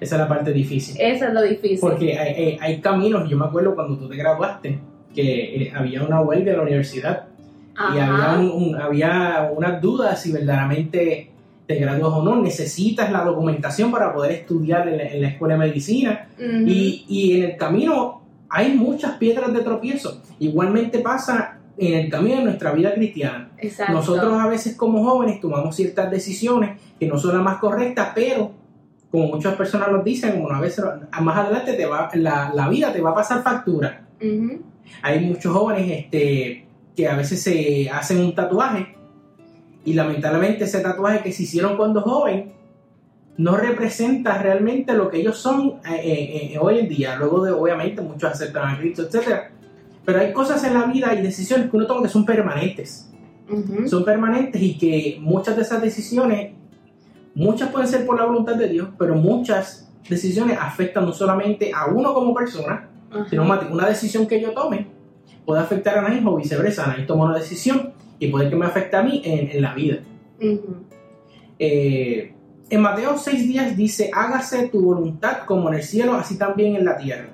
Esa 0.00 0.16
es 0.16 0.20
la 0.20 0.28
parte 0.28 0.52
difícil. 0.52 0.96
Eso 1.00 1.26
es 1.26 1.32
lo 1.34 1.42
difícil. 1.42 1.78
Porque 1.80 2.18
hay, 2.18 2.34
hay- 2.34 2.58
hay 2.60 2.80
caminos, 2.80 3.28
yo 3.28 3.36
me 3.36 3.46
acuerdo 3.46 3.74
cuando 3.74 3.96
tú 3.98 4.08
te 4.08 4.16
graduaste, 4.16 4.78
que 5.14 5.62
eh, 5.64 5.72
había 5.74 6.02
una 6.02 6.20
huelga 6.20 6.50
en 6.52 6.56
la 6.56 6.62
universidad 6.62 7.24
y 7.94 7.98
Ajá. 7.98 8.32
había, 8.32 8.40
un- 8.40 8.50
un- 8.74 8.80
había 8.80 9.50
unas 9.54 9.80
dudas 9.80 10.20
si 10.20 10.32
verdaderamente 10.32 11.30
te 11.66 11.74
gradúas 11.76 12.12
o 12.14 12.22
no, 12.24 12.36
necesitas 12.42 13.10
la 13.12 13.22
documentación 13.24 13.90
para 13.92 14.12
poder 14.12 14.32
estudiar 14.32 14.88
en 14.88 14.98
la, 14.98 15.04
en 15.04 15.22
la 15.22 15.28
escuela 15.28 15.54
de 15.54 15.60
medicina 15.60 16.26
Ujú. 16.36 16.64
y, 16.66 17.04
y 17.08 17.36
en 17.38 17.50
el 17.50 17.56
camino 17.56 18.21
hay 18.52 18.74
muchas 18.74 19.16
piedras 19.16 19.52
de 19.54 19.62
tropiezo. 19.62 20.20
Igualmente 20.38 20.98
pasa 20.98 21.58
en 21.78 21.94
el 21.94 22.10
camino 22.10 22.36
de 22.36 22.44
nuestra 22.44 22.72
vida 22.72 22.92
cristiana. 22.92 23.50
Exacto. 23.56 23.94
Nosotros 23.94 24.38
a 24.38 24.46
veces 24.46 24.76
como 24.76 25.02
jóvenes 25.02 25.40
tomamos 25.40 25.74
ciertas 25.74 26.10
decisiones 26.10 26.78
que 27.00 27.06
no 27.06 27.16
son 27.16 27.34
las 27.34 27.42
más 27.42 27.58
correctas, 27.58 28.10
pero 28.14 28.52
como 29.10 29.28
muchas 29.28 29.54
personas 29.54 29.90
nos 29.90 30.04
dicen, 30.04 30.38
bueno, 30.38 30.54
a 30.54 30.60
veces 30.60 30.84
más 31.22 31.36
adelante 31.38 31.72
te 31.72 31.86
va, 31.86 32.10
la, 32.12 32.52
la 32.54 32.68
vida 32.68 32.92
te 32.92 33.00
va 33.00 33.10
a 33.10 33.14
pasar 33.14 33.42
factura. 33.42 34.06
Hay 35.00 35.20
muchos 35.20 35.50
jóvenes 35.50 35.90
este, 35.90 36.66
que 36.94 37.08
a 37.08 37.16
veces 37.16 37.42
se 37.42 37.88
hacen 37.88 38.20
un 38.20 38.34
tatuaje 38.34 38.94
y 39.82 39.94
lamentablemente 39.94 40.64
ese 40.64 40.80
tatuaje 40.80 41.22
que 41.22 41.32
se 41.32 41.44
hicieron 41.44 41.78
cuando 41.78 42.02
joven 42.02 42.52
no 43.36 43.56
representa 43.56 44.38
realmente 44.38 44.92
lo 44.92 45.08
que 45.08 45.18
ellos 45.18 45.38
son 45.38 45.80
eh, 45.88 46.00
eh, 46.02 46.52
eh, 46.54 46.58
hoy 46.60 46.78
en 46.78 46.88
día. 46.88 47.16
Luego 47.16 47.44
de, 47.44 47.52
obviamente, 47.52 48.02
muchos 48.02 48.30
aceptan 48.30 48.74
a 48.74 48.78
Cristo, 48.78 49.02
etc. 49.02 49.52
Pero 50.04 50.20
hay 50.20 50.32
cosas 50.32 50.62
en 50.64 50.74
la 50.74 50.84
vida 50.84 51.14
y 51.14 51.22
decisiones 51.22 51.70
que 51.70 51.76
uno 51.76 51.86
toma 51.86 52.02
que 52.02 52.08
son 52.08 52.24
permanentes. 52.24 53.08
Son 53.86 54.02
permanentes 54.04 54.62
y 54.62 54.78
que 54.78 55.18
muchas 55.20 55.56
de 55.56 55.62
esas 55.62 55.82
decisiones, 55.82 56.52
muchas 57.34 57.70
pueden 57.70 57.86
ser 57.86 58.06
por 58.06 58.18
la 58.18 58.24
voluntad 58.24 58.54
de 58.54 58.68
Dios, 58.68 58.88
pero 58.98 59.14
muchas 59.14 59.90
decisiones 60.08 60.56
afectan 60.58 61.04
no 61.04 61.12
solamente 61.12 61.70
a 61.74 61.86
uno 61.86 62.14
como 62.14 62.34
persona, 62.34 62.88
Ajá. 63.10 63.26
sino 63.28 63.42
una 63.42 63.60
una 63.70 63.88
decisión 63.88 64.26
que 64.26 64.40
yo 64.40 64.52
tome 64.52 64.86
puede 65.44 65.60
afectar 65.60 65.98
a 65.98 66.06
Anaís 66.06 66.24
o 66.24 66.36
viceversa. 66.36 66.84
Anaís 66.84 67.06
toma 67.06 67.24
una 67.24 67.38
decisión 67.38 67.92
y 68.18 68.28
puede 68.28 68.48
que 68.48 68.56
me 68.56 68.64
afecte 68.64 68.96
a 68.96 69.02
mí 69.02 69.20
en, 69.24 69.50
en 69.50 69.62
la 69.62 69.74
vida. 69.74 69.98
Eh, 71.58 72.34
en 72.74 72.80
Mateo 72.80 73.18
6 73.18 73.46
días 73.48 73.76
dice, 73.76 74.10
hágase 74.14 74.68
tu 74.68 74.80
voluntad 74.82 75.38
como 75.46 75.68
en 75.68 75.74
el 75.74 75.82
cielo, 75.82 76.14
así 76.14 76.36
también 76.38 76.74
en 76.76 76.84
la 76.84 76.96
tierra. 76.96 77.28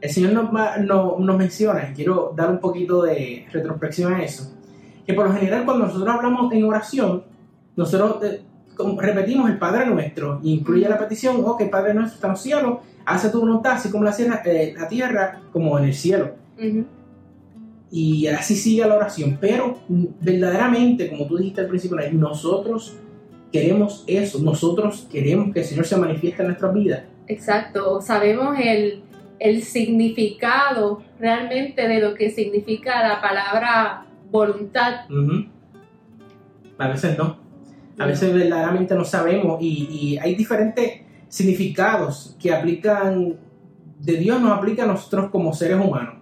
El 0.00 0.10
Señor 0.10 0.32
nos, 0.32 0.54
va- 0.54 0.76
no- 0.76 1.16
nos 1.18 1.36
menciona, 1.38 1.88
y 1.90 1.94
quiero 1.94 2.32
dar 2.36 2.50
un 2.50 2.58
poquito 2.60 3.02
de 3.02 3.46
retrospección 3.50 4.12
a 4.12 4.22
eso, 4.22 4.52
que 5.06 5.14
por 5.14 5.26
lo 5.26 5.32
general 5.32 5.64
cuando 5.64 5.86
nosotros 5.86 6.14
hablamos 6.14 6.52
en 6.52 6.62
oración, 6.64 7.24
nosotros 7.74 8.22
eh, 8.22 8.42
repetimos 8.98 9.48
el 9.48 9.58
Padre 9.58 9.86
Nuestro, 9.86 10.40
y 10.42 10.52
incluye 10.52 10.88
la 10.88 10.98
petición, 10.98 11.36
ok, 11.44 11.62
Padre 11.70 11.94
Nuestro 11.94 12.16
está 12.16 12.26
en 12.26 12.32
los 12.32 12.42
cielos, 12.42 12.78
hace 13.06 13.30
tu 13.30 13.40
voluntad, 13.40 13.72
así 13.72 13.90
como 13.90 14.04
la, 14.04 14.12
sierra- 14.12 14.42
eh, 14.44 14.74
la 14.76 14.86
tierra, 14.88 15.40
como 15.52 15.78
en 15.78 15.84
el 15.86 15.94
cielo. 15.94 16.32
Y 17.90 18.26
así 18.26 18.56
sigue 18.56 18.84
la 18.86 18.96
oración. 18.96 19.38
Pero 19.40 19.78
mm, 19.88 20.04
verdaderamente, 20.20 21.08
como 21.08 21.26
tú 21.26 21.36
dijiste 21.38 21.60
al 21.60 21.68
principio, 21.68 21.96
nosotros 22.12 22.96
queremos 23.54 24.02
eso, 24.08 24.40
nosotros 24.40 25.06
queremos 25.12 25.54
que 25.54 25.60
el 25.60 25.64
Señor 25.64 25.86
se 25.86 25.96
manifieste 25.96 26.42
en 26.42 26.48
nuestras 26.48 26.74
vidas. 26.74 27.04
Exacto, 27.28 28.00
sabemos 28.00 28.58
el, 28.60 29.04
el 29.38 29.62
significado 29.62 31.04
realmente 31.20 31.86
de 31.86 32.00
lo 32.00 32.14
que 32.14 32.30
significa 32.30 33.06
la 33.06 33.20
palabra 33.20 34.06
voluntad. 34.28 35.02
A 36.78 36.88
veces 36.88 37.16
no, 37.16 37.36
a 37.96 38.06
veces 38.06 38.34
verdaderamente 38.34 38.96
no 38.96 39.04
sabemos 39.04 39.62
y, 39.62 39.88
y 39.88 40.18
hay 40.18 40.34
diferentes 40.34 41.02
significados 41.28 42.36
que 42.42 42.52
aplican, 42.52 43.36
de 44.00 44.16
Dios 44.16 44.40
nos 44.40 44.58
aplica 44.58 44.82
a 44.82 44.86
nosotros 44.88 45.30
como 45.30 45.52
seres 45.52 45.78
humanos. 45.78 46.14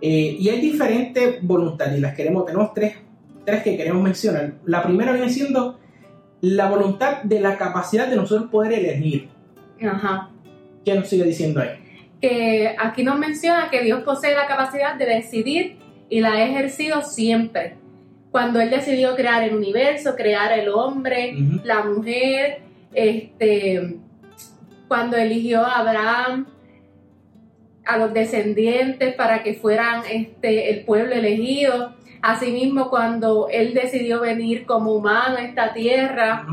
Eh, 0.00 0.36
y 0.38 0.48
hay 0.48 0.60
diferentes 0.60 1.42
voluntades 1.42 1.98
y 1.98 2.00
las 2.00 2.14
queremos, 2.14 2.46
tenemos 2.46 2.72
tres, 2.72 2.94
tres 3.44 3.64
que 3.64 3.76
queremos 3.76 4.00
mencionar. 4.00 4.54
La 4.64 4.84
primera 4.84 5.10
viene 5.10 5.28
siendo 5.28 5.80
la 6.40 6.68
voluntad 6.68 7.22
de 7.22 7.40
la 7.40 7.56
capacidad 7.56 8.08
de 8.08 8.16
nosotros 8.16 8.50
poder 8.50 8.72
elegir. 8.72 9.28
Ajá. 9.82 10.30
¿Qué 10.84 10.94
nos 10.94 11.08
sigue 11.08 11.24
diciendo 11.24 11.60
ahí? 11.60 11.70
Que 12.20 12.74
aquí 12.78 13.02
nos 13.02 13.18
menciona 13.18 13.68
que 13.70 13.82
Dios 13.82 14.02
posee 14.02 14.34
la 14.34 14.46
capacidad 14.46 14.94
de 14.96 15.06
decidir 15.06 15.76
y 16.08 16.20
la 16.20 16.32
ha 16.32 16.44
ejercido 16.44 17.02
siempre. 17.02 17.76
Cuando 18.30 18.60
Él 18.60 18.70
decidió 18.70 19.16
crear 19.16 19.42
el 19.42 19.54
universo, 19.54 20.14
crear 20.14 20.56
el 20.58 20.68
hombre, 20.68 21.34
la 21.64 21.84
mujer, 21.84 22.60
este, 22.92 23.96
cuando 24.88 25.16
eligió 25.16 25.64
a 25.64 25.78
Abraham, 25.78 26.46
a 27.84 27.98
los 27.98 28.12
descendientes 28.12 29.14
para 29.14 29.42
que 29.42 29.54
fueran 29.54 30.02
este, 30.10 30.70
el 30.70 30.84
pueblo 30.84 31.14
elegido. 31.14 31.94
Asimismo, 32.26 32.90
cuando 32.90 33.46
Él 33.52 33.72
decidió 33.72 34.20
venir 34.20 34.66
como 34.66 34.92
humano 34.92 35.36
a 35.36 35.42
esta 35.42 35.72
tierra 35.72 36.44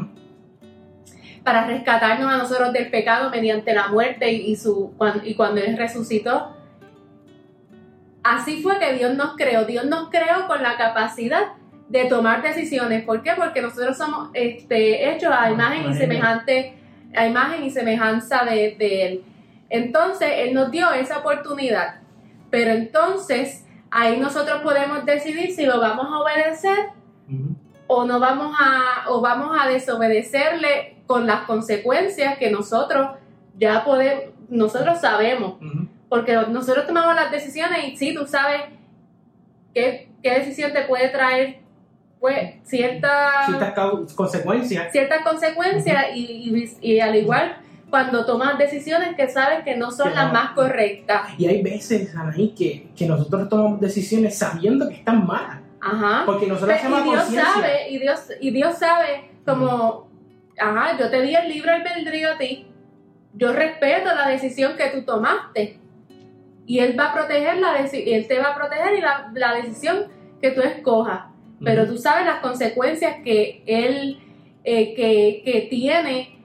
para 1.43 1.65
rescatarnos 1.65 2.31
a 2.31 2.37
nosotros 2.37 2.71
del 2.71 2.91
pecado 2.91 3.31
mediante 3.31 3.73
la 3.73 3.87
muerte 3.87 4.31
y, 4.31 4.55
su, 4.55 4.93
y 5.23 5.33
cuando 5.33 5.61
Él 5.61 5.75
resucitó. 5.75 6.55
Así 8.21 8.61
fue 8.61 8.77
que 8.77 8.93
Dios 8.93 9.15
nos 9.15 9.35
creó. 9.35 9.65
Dios 9.65 9.85
nos 9.85 10.11
creó 10.11 10.45
con 10.45 10.61
la 10.61 10.77
capacidad 10.77 11.53
de 11.89 12.05
tomar 12.05 12.43
decisiones. 12.43 13.03
¿Por 13.03 13.23
qué? 13.23 13.31
Porque 13.35 13.63
nosotros 13.63 13.97
somos 13.97 14.29
este, 14.35 15.09
hechos 15.09 15.33
a 15.35 15.49
imagen 15.49 15.89
y 15.89 15.95
semejante 15.95 16.75
a 17.15 17.25
imagen 17.25 17.63
y 17.63 17.71
semejanza 17.71 18.45
de, 18.45 18.75
Él. 18.79 19.23
Entonces, 19.71 20.29
Él 20.35 20.53
nos 20.53 20.69
dio 20.69 20.91
esa 20.91 21.17
oportunidad. 21.17 21.95
Pero 22.51 22.73
entonces, 22.73 23.65
ahí 23.93 24.19
nosotros 24.19 24.61
podemos 24.61 25.05
decidir 25.05 25.55
si 25.55 25.65
lo 25.65 25.79
vamos 25.79 26.07
a 26.07 26.19
obedecer 26.19 26.89
o 27.87 28.05
no 28.05 28.19
vamos 28.19 28.55
a, 28.59 29.09
o 29.09 29.21
vamos 29.21 29.55
a 29.59 29.67
desobedecerle 29.67 30.97
con 31.05 31.27
las 31.27 31.41
consecuencias 31.41 32.37
que 32.37 32.49
nosotros 32.49 33.09
ya 33.57 33.85
podemos, 33.85 34.23
nosotros 34.49 34.99
sabemos. 34.99 35.55
Porque 36.09 36.33
nosotros 36.49 36.87
tomamos 36.87 37.15
las 37.15 37.31
decisiones 37.31 37.85
y 37.85 37.97
sí, 37.97 38.13
tú 38.13 38.25
sabes 38.25 38.61
qué, 39.73 40.09
qué 40.21 40.39
decisión 40.39 40.73
te 40.73 40.83
puede 40.83 41.09
traer 41.09 41.59
pues 42.19 42.55
cierta, 42.63 43.45
ciertas 43.45 44.13
consecuencias. 44.15 44.91
Ciertas 44.91 45.23
consecuencias 45.23 46.05
y, 46.15 46.99
al 46.99 47.15
igual 47.15 47.57
cuando 47.93 48.25
tomas 48.25 48.57
decisiones 48.57 49.15
que 49.15 49.29
sabes 49.29 49.63
que 49.63 49.77
no 49.77 49.91
son 49.91 50.15
las 50.15 50.33
más 50.33 50.53
correctas. 50.53 51.29
Y 51.37 51.45
hay 51.45 51.61
veces, 51.61 52.15
Anaí, 52.15 52.49
que, 52.49 52.87
que 52.95 53.05
nosotros 53.05 53.47
tomamos 53.47 53.79
decisiones 53.79 54.35
sabiendo 54.35 54.89
que 54.89 54.95
están 54.95 55.27
malas. 55.27 55.59
Ajá. 55.79 56.23
Porque 56.25 56.47
nosotros 56.47 56.75
hacemos 56.75 57.05
y 57.05 57.09
Dios 57.09 57.25
sabe, 57.25 57.89
y 57.91 57.99
Dios, 57.99 58.19
y 58.41 58.49
Dios 58.49 58.77
sabe 58.79 59.29
como, 59.45 60.09
ajá, 60.57 60.97
yo 60.97 61.11
te 61.11 61.21
di 61.21 61.35
el 61.35 61.47
libre 61.47 61.69
albedrío 61.69 62.31
a 62.31 62.37
ti, 62.39 62.65
yo 63.35 63.53
respeto 63.53 64.13
la 64.15 64.29
decisión 64.29 64.75
que 64.75 64.87
tú 64.89 65.03
tomaste. 65.03 65.79
Y 66.65 66.79
Él 66.79 66.97
va 66.99 67.11
a 67.11 67.13
proteger 67.13 67.57
la 67.57 67.77
Él 67.77 68.27
te 68.27 68.39
va 68.39 68.53
a 68.53 68.55
proteger 68.55 68.97
y 68.97 69.01
la, 69.01 69.31
la 69.35 69.53
decisión 69.53 70.07
que 70.41 70.49
tú 70.49 70.61
escojas 70.61 71.33
pero 71.63 71.87
tú 71.87 71.97
sabes 71.97 72.25
las 72.25 72.39
consecuencias 72.39 73.17
que 73.23 73.63
él, 73.65 74.19
eh, 74.63 74.93
que, 74.95 75.67
tiene, 75.69 76.42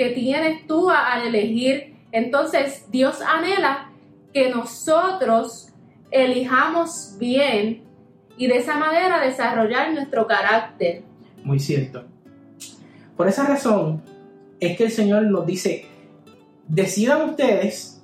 que 0.00 0.08
tienes 0.12 0.66
tú 0.66 0.88
al 0.88 1.26
elegir. 1.26 1.94
Entonces 2.10 2.86
Dios 2.90 3.20
anhela 3.20 3.90
que 4.32 4.48
nosotros 4.48 5.74
elijamos 6.10 7.16
bien 7.18 7.82
y 8.38 8.46
de 8.46 8.56
esa 8.56 8.78
manera 8.78 9.20
desarrollar 9.20 9.92
nuestro 9.92 10.26
carácter. 10.26 11.02
Muy 11.44 11.60
cierto. 11.60 12.04
Por 13.14 13.28
esa 13.28 13.46
razón 13.46 14.00
es 14.58 14.78
que 14.78 14.84
el 14.84 14.90
Señor 14.90 15.24
nos 15.24 15.44
dice, 15.44 15.84
decidan 16.66 17.28
ustedes 17.28 18.02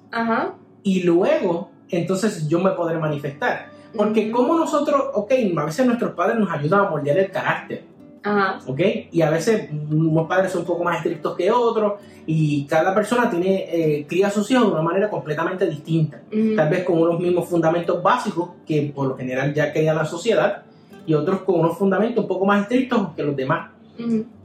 y 0.82 1.02
luego 1.02 1.70
entonces 1.88 2.46
yo 2.46 2.60
me 2.60 2.72
podré 2.72 2.98
manifestar. 2.98 3.70
Porque 3.96 4.30
como 4.30 4.54
nosotros, 4.54 5.02
ok, 5.14 5.32
a 5.56 5.64
veces 5.64 5.86
nuestros 5.86 6.12
padres 6.12 6.38
nos 6.38 6.50
ayudan 6.50 6.80
a 6.80 6.90
moldear 6.90 7.16
el 7.16 7.30
carácter. 7.30 7.85
Ajá. 8.26 8.58
¿Ok? 8.66 8.80
Y 9.12 9.22
a 9.22 9.30
veces 9.30 9.70
unos 9.70 10.26
padres 10.26 10.50
son 10.50 10.62
un 10.62 10.66
poco 10.66 10.82
más 10.82 10.96
estrictos 10.96 11.36
que 11.36 11.48
otros 11.52 12.00
y 12.26 12.64
cada 12.64 12.92
persona 12.92 13.30
tiene, 13.30 13.66
eh, 13.70 14.06
cría 14.08 14.26
a 14.26 14.30
sus 14.30 14.50
hijos 14.50 14.66
de 14.66 14.72
una 14.72 14.82
manera 14.82 15.08
completamente 15.08 15.64
distinta. 15.66 16.20
Tal 16.56 16.68
vez 16.68 16.82
con 16.82 16.98
unos 16.98 17.20
mismos 17.20 17.48
fundamentos 17.48 18.02
básicos 18.02 18.50
que 18.66 18.92
por 18.92 19.06
lo 19.06 19.16
general 19.16 19.54
ya 19.54 19.72
crea 19.72 19.94
la 19.94 20.04
sociedad 20.04 20.64
y 21.06 21.14
otros 21.14 21.42
con 21.42 21.60
unos 21.60 21.78
fundamentos 21.78 22.24
un 22.24 22.28
poco 22.28 22.46
más 22.46 22.62
estrictos 22.62 23.10
que 23.14 23.22
los 23.22 23.36
demás. 23.36 23.70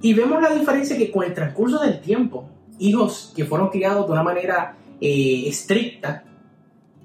Y 0.01 0.13
vemos 0.13 0.39
la 0.41 0.51
diferencia 0.51 0.95
que 0.95 1.09
con 1.09 1.25
el 1.25 1.33
transcurso 1.33 1.79
del 1.79 1.99
tiempo, 2.01 2.47
hijos 2.77 3.33
que 3.35 3.45
fueron 3.45 3.69
criados 3.69 4.05
de 4.05 4.11
una 4.11 4.23
manera 4.23 4.77
eh, 5.01 5.45
estricta 5.47 6.23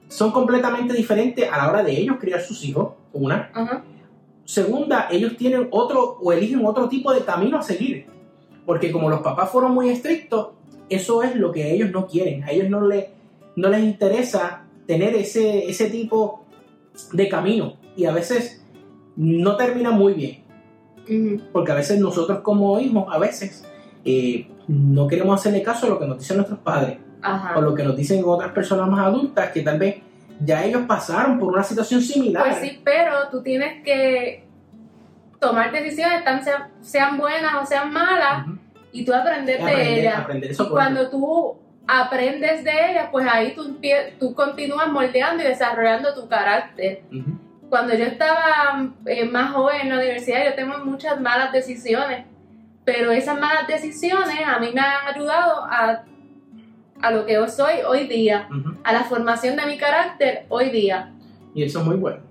son 0.08 0.30
completamente 0.30 0.92
diferentes 0.92 1.50
a 1.50 1.56
la 1.56 1.70
hora 1.70 1.82
de 1.82 1.98
ellos 1.98 2.18
criar 2.20 2.42
sus 2.42 2.62
hijos, 2.64 2.92
una. 3.14 3.50
Segunda, 4.46 5.08
ellos 5.10 5.36
tienen 5.36 5.66
otro 5.72 6.18
o 6.22 6.32
eligen 6.32 6.64
otro 6.64 6.88
tipo 6.88 7.12
de 7.12 7.24
camino 7.24 7.58
a 7.58 7.62
seguir. 7.62 8.06
Porque 8.64 8.92
como 8.92 9.10
los 9.10 9.20
papás 9.20 9.50
fueron 9.50 9.74
muy 9.74 9.90
estrictos, 9.90 10.50
eso 10.88 11.22
es 11.24 11.34
lo 11.34 11.50
que 11.50 11.74
ellos 11.74 11.90
no 11.90 12.06
quieren. 12.06 12.44
A 12.44 12.52
ellos 12.52 12.70
no, 12.70 12.86
le, 12.86 13.10
no 13.56 13.68
les 13.68 13.82
interesa 13.82 14.64
tener 14.86 15.16
ese, 15.16 15.68
ese 15.68 15.90
tipo 15.90 16.44
de 17.12 17.28
camino. 17.28 17.74
Y 17.96 18.04
a 18.04 18.12
veces 18.12 18.64
no 19.16 19.56
termina 19.56 19.90
muy 19.90 20.14
bien. 20.14 21.42
Porque 21.52 21.72
a 21.72 21.74
veces 21.74 22.00
nosotros 22.00 22.40
como 22.40 22.78
hijos, 22.78 23.04
a 23.10 23.18
veces 23.18 23.64
eh, 24.04 24.48
no 24.68 25.08
queremos 25.08 25.40
hacerle 25.40 25.62
caso 25.62 25.86
a 25.86 25.88
lo 25.88 25.98
que 25.98 26.06
nos 26.06 26.18
dicen 26.18 26.36
nuestros 26.36 26.60
padres 26.60 26.98
o 27.56 27.60
lo 27.60 27.74
que 27.74 27.82
nos 27.82 27.96
dicen 27.96 28.22
otras 28.24 28.52
personas 28.52 28.88
más 28.88 29.06
adultas 29.06 29.50
que 29.50 29.62
tal 29.62 29.78
vez 29.78 29.96
ya 30.40 30.64
ellos 30.64 30.82
pasaron 30.86 31.38
por 31.38 31.52
una 31.52 31.62
situación 31.62 32.00
similar. 32.00 32.44
Pues 32.44 32.56
sí, 32.58 32.80
pero 32.84 33.28
tú 33.30 33.42
tienes 33.42 33.82
que 33.82 34.44
tomar 35.38 35.72
decisiones, 35.72 36.24
tan 36.24 36.42
sean, 36.80 37.18
buenas 37.18 37.54
o 37.62 37.66
sean 37.66 37.92
malas, 37.92 38.46
y 38.92 39.04
tú 39.04 39.12
aprender 39.12 39.62
de 39.62 40.00
ellas. 40.00 40.26
y 40.58 40.68
cuando 40.68 41.10
tú 41.10 41.58
aprendes 41.86 42.64
de 42.64 42.90
ellas, 42.90 43.08
pues 43.12 43.26
ahí 43.30 43.54
tú, 43.54 43.78
tú 44.18 44.34
continúas 44.34 44.88
moldeando 44.88 45.42
y 45.42 45.46
desarrollando 45.46 46.14
tu 46.14 46.28
carácter. 46.28 47.02
Cuando 47.68 47.94
yo 47.94 48.04
estaba 48.04 48.88
eh, 49.06 49.24
más 49.24 49.52
joven 49.52 49.82
en 49.82 49.88
la 49.90 49.96
universidad, 49.96 50.44
yo 50.44 50.54
tengo 50.54 50.78
muchas 50.84 51.20
malas 51.20 51.52
decisiones, 51.52 52.24
pero 52.84 53.10
esas 53.10 53.38
malas 53.38 53.66
decisiones 53.66 54.36
a 54.46 54.58
mí 54.58 54.70
me 54.72 54.80
han 54.80 55.14
ayudado 55.14 55.64
a 55.64 56.04
a 57.02 57.10
lo 57.10 57.26
que 57.26 57.34
yo 57.34 57.48
soy 57.48 57.80
hoy 57.86 58.06
día, 58.06 58.48
a 58.84 58.92
la 58.92 59.04
formación 59.04 59.56
de 59.56 59.66
mi 59.66 59.78
carácter 59.78 60.46
hoy 60.48 60.70
día. 60.70 61.12
Y 61.54 61.64
eso 61.64 61.80
es 61.80 61.86
muy 61.86 61.96
bueno. 61.96 62.22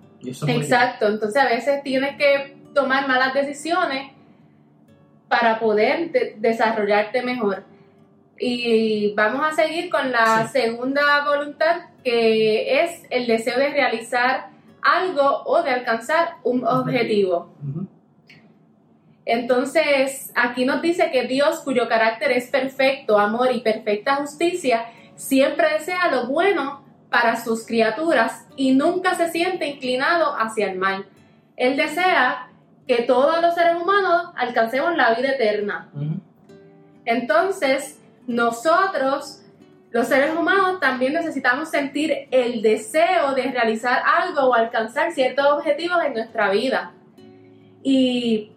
Exacto, 0.48 1.08
entonces 1.08 1.42
a 1.42 1.48
veces 1.48 1.84
tienes 1.84 2.18
que 2.18 2.58
tomar 2.74 3.08
malas 3.08 3.34
decisiones 3.34 4.12
para 5.28 5.60
poder 5.60 6.12
desarrollarte 6.38 7.22
mejor. 7.22 7.64
Y 8.38 9.14
vamos 9.16 9.42
a 9.46 9.52
seguir 9.54 9.90
con 9.90 10.12
la 10.12 10.48
segunda 10.48 11.24
voluntad, 11.26 11.90
que 12.04 12.84
es 12.84 13.04
el 13.10 13.28
deseo 13.28 13.58
de 13.58 13.70
realizar 13.70 14.50
algo 14.82 15.44
o 15.46 15.64
de 15.64 15.72
alcanzar 15.72 16.36
un 16.44 16.66
objetivo. 16.66 17.54
Entonces, 19.26 20.32
aquí 20.36 20.66
nos 20.66 20.82
dice 20.82 21.10
que 21.12 21.24
Dios, 21.24 21.60
cuyo 21.60 21.90
carácter 21.90 22.32
es 22.32 22.50
perfecto, 22.50 23.18
amor 23.18 23.52
y 23.52 23.62
perfecta 23.62 24.16
justicia, 24.18 24.86
siempre 25.16 25.74
desea 25.74 26.12
lo 26.12 26.28
bueno 26.28 26.86
para 27.10 27.44
sus 27.44 27.66
criaturas 27.66 28.46
y 28.56 28.74
nunca 28.74 29.16
se 29.16 29.30
siente 29.32 29.68
inclinado 29.68 30.36
hacia 30.38 30.70
el 30.72 30.78
mal. 30.78 31.08
Él 31.56 31.76
desea 31.76 32.50
que 32.88 33.04
todos 33.04 33.42
los 33.42 33.56
seres 33.56 33.82
humanos 33.82 34.32
alcancemos 34.36 34.96
la 34.96 35.16
vida 35.16 35.30
eterna. 35.30 35.90
Entonces, 37.06 38.00
nosotros 38.28 39.42
Los 39.96 40.08
seres 40.10 40.36
humanos 40.36 40.82
también 40.82 41.14
necesitamos 41.14 41.70
sentir 41.70 42.28
el 42.30 42.62
deseo 42.62 43.34
de 43.34 43.44
realizar 43.44 44.02
algo 44.06 44.50
o 44.50 44.54
alcanzar 44.54 45.14
ciertos 45.14 45.46
objetivos 45.46 46.04
en 46.04 46.12
nuestra 46.12 46.50
vida. 46.50 46.92
Y 47.82 48.52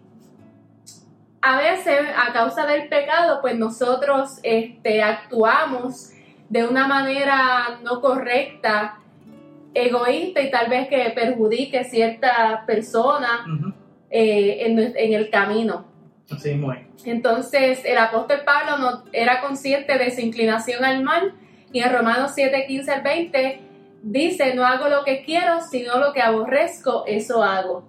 a 1.41 1.57
veces, 1.57 1.99
a 2.15 2.33
causa 2.33 2.65
del 2.65 2.87
pecado, 2.89 3.39
pues 3.41 3.57
nosotros 3.57 4.39
este, 4.43 5.01
actuamos 5.01 6.11
de 6.49 6.65
una 6.65 6.87
manera 6.87 7.79
no 7.83 8.01
correcta, 8.01 8.99
egoísta 9.73 10.41
y 10.41 10.51
tal 10.51 10.69
vez 10.69 10.89
que 10.89 11.11
perjudique 11.11 11.83
cierta 11.83 12.63
persona 12.65 13.45
eh, 14.09 14.65
en, 14.65 14.79
en 14.79 15.13
el 15.13 15.29
camino. 15.29 15.85
Así 16.29 16.49
es. 16.49 16.59
Entonces, 17.05 17.85
el 17.85 17.97
apóstol 17.97 18.41
Pablo 18.45 18.77
no, 18.77 19.03
era 19.13 19.41
consciente 19.41 19.97
de 19.97 20.11
su 20.11 20.21
inclinación 20.21 20.83
al 20.83 21.03
mal 21.03 21.33
y 21.71 21.79
en 21.79 21.93
Romanos 21.93 22.31
7, 22.35 22.65
15 22.67 22.91
al 22.91 23.01
20 23.01 23.61
dice, 24.01 24.53
no 24.55 24.65
hago 24.65 24.89
lo 24.89 25.03
que 25.03 25.23
quiero, 25.23 25.61
sino 25.61 25.97
lo 25.99 26.13
que 26.13 26.21
aborrezco, 26.21 27.05
eso 27.07 27.43
hago. 27.43 27.83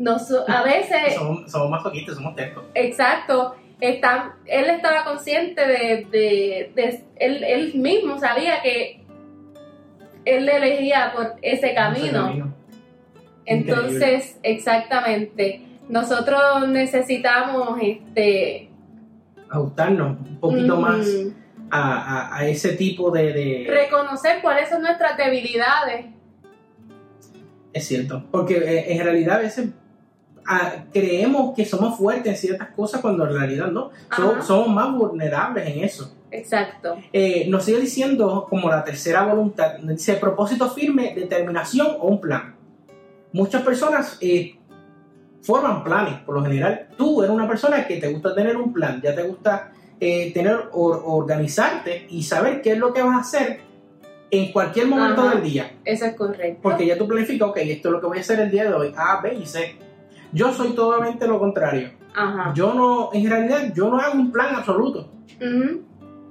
Nos, 0.00 0.30
a 0.48 0.62
veces, 0.64 1.14
Somos, 1.14 1.50
somos 1.52 1.70
masoquistas, 1.70 2.14
somos 2.16 2.34
tercos. 2.34 2.64
exacto, 2.74 3.54
está, 3.80 4.34
él 4.46 4.64
estaba 4.70 5.04
consciente 5.04 5.60
de, 5.60 6.06
de- 6.10 6.72
de- 6.74 7.04
él, 7.16 7.44
él 7.44 7.72
mismo 7.74 8.18
sabía 8.18 8.62
que 8.62 9.04
él 10.24 10.48
elegía 10.48 11.12
por 11.14 11.34
ese 11.42 11.74
camino. 11.74 12.52
Entonces, 13.46 14.38
exactamente, 14.42 15.62
nosotros 15.88 16.68
necesitamos 16.68 17.78
este 17.82 18.68
Ajustarnos 19.48 20.16
un 20.20 20.36
poquito 20.40 20.76
mm, 20.76 20.80
más 20.80 21.06
a, 21.70 21.98
a- 22.30 22.38
a 22.38 22.46
ese 22.48 22.72
tipo 22.74 23.10
de, 23.10 23.32
de- 23.32 23.66
reconocer 23.68 24.40
cuáles 24.40 24.68
son 24.70 24.80
nuestras 24.82 25.16
debilidades. 25.16 26.06
Es 27.72 27.86
cierto. 27.86 28.24
Porque 28.30 28.56
eh, 28.58 28.92
en 28.94 29.02
realidad 29.04 29.36
a 29.36 29.40
veces 29.42 29.70
creemos 30.92 31.54
que 31.54 31.64
somos 31.64 31.96
fuertes 31.96 32.26
en 32.32 32.36
ciertas 32.36 32.68
cosas 32.70 33.00
cuando 33.00 33.24
en 33.26 33.34
realidad 33.34 33.68
no. 33.68 33.90
So- 34.14 34.42
somos 34.42 34.68
más 34.68 34.92
vulnerables 34.96 35.68
en 35.68 35.84
eso. 35.84 36.14
Exacto. 36.30 36.96
Eh, 37.12 37.46
nos 37.48 37.64
sigue 37.64 37.80
diciendo 37.80 38.46
como 38.48 38.68
la 38.68 38.84
tercera 38.84 39.24
voluntad, 39.24 39.76
dice 39.82 40.14
propósito 40.14 40.68
firme, 40.70 41.12
determinación 41.14 41.88
o 42.00 42.06
un 42.08 42.20
plan. 42.20 42.54
Muchas 43.32 43.62
personas 43.62 44.16
eh, 44.20 44.56
forman 45.42 45.82
planes, 45.84 46.20
por 46.20 46.34
lo 46.36 46.42
general. 46.42 46.88
Tú 46.96 47.22
eres 47.22 47.34
una 47.34 47.48
persona 47.48 47.86
que 47.86 47.96
te 47.96 48.08
gusta 48.12 48.34
tener 48.34 48.56
un 48.56 48.72
plan, 48.72 49.00
ya 49.02 49.14
te 49.14 49.22
gusta 49.22 49.72
eh, 50.00 50.32
tener 50.32 50.56
or- 50.72 51.02
organizarte 51.04 52.06
y 52.10 52.22
saber 52.22 52.62
qué 52.62 52.72
es 52.72 52.78
lo 52.78 52.92
que 52.92 53.02
vas 53.02 53.16
a 53.16 53.20
hacer 53.20 53.60
en 54.30 54.52
cualquier 54.52 54.86
momento 54.86 55.22
Ajá. 55.22 55.34
del 55.34 55.42
día. 55.42 55.72
Eso 55.84 56.04
es 56.06 56.14
correcto. 56.14 56.60
Porque 56.62 56.86
ya 56.86 56.96
tú 56.96 57.06
planificas, 57.08 57.48
ok, 57.48 57.56
esto 57.58 57.88
es 57.88 57.92
lo 57.92 58.00
que 58.00 58.06
voy 58.06 58.18
a 58.18 58.20
hacer 58.20 58.38
el 58.40 58.50
día 58.50 58.64
de 58.64 58.72
hoy, 58.74 58.92
A, 58.96 59.20
B 59.20 59.34
y 59.34 59.46
C. 59.46 59.76
Yo 60.32 60.52
soy 60.52 60.70
totalmente 60.70 61.26
lo 61.26 61.38
contrario. 61.38 61.90
Ajá. 62.14 62.52
Yo 62.54 62.74
no, 62.74 63.10
en 63.12 63.28
realidad, 63.28 63.72
yo 63.74 63.88
no 63.88 63.98
hago 63.98 64.14
un 64.14 64.32
plan 64.32 64.54
absoluto. 64.54 65.10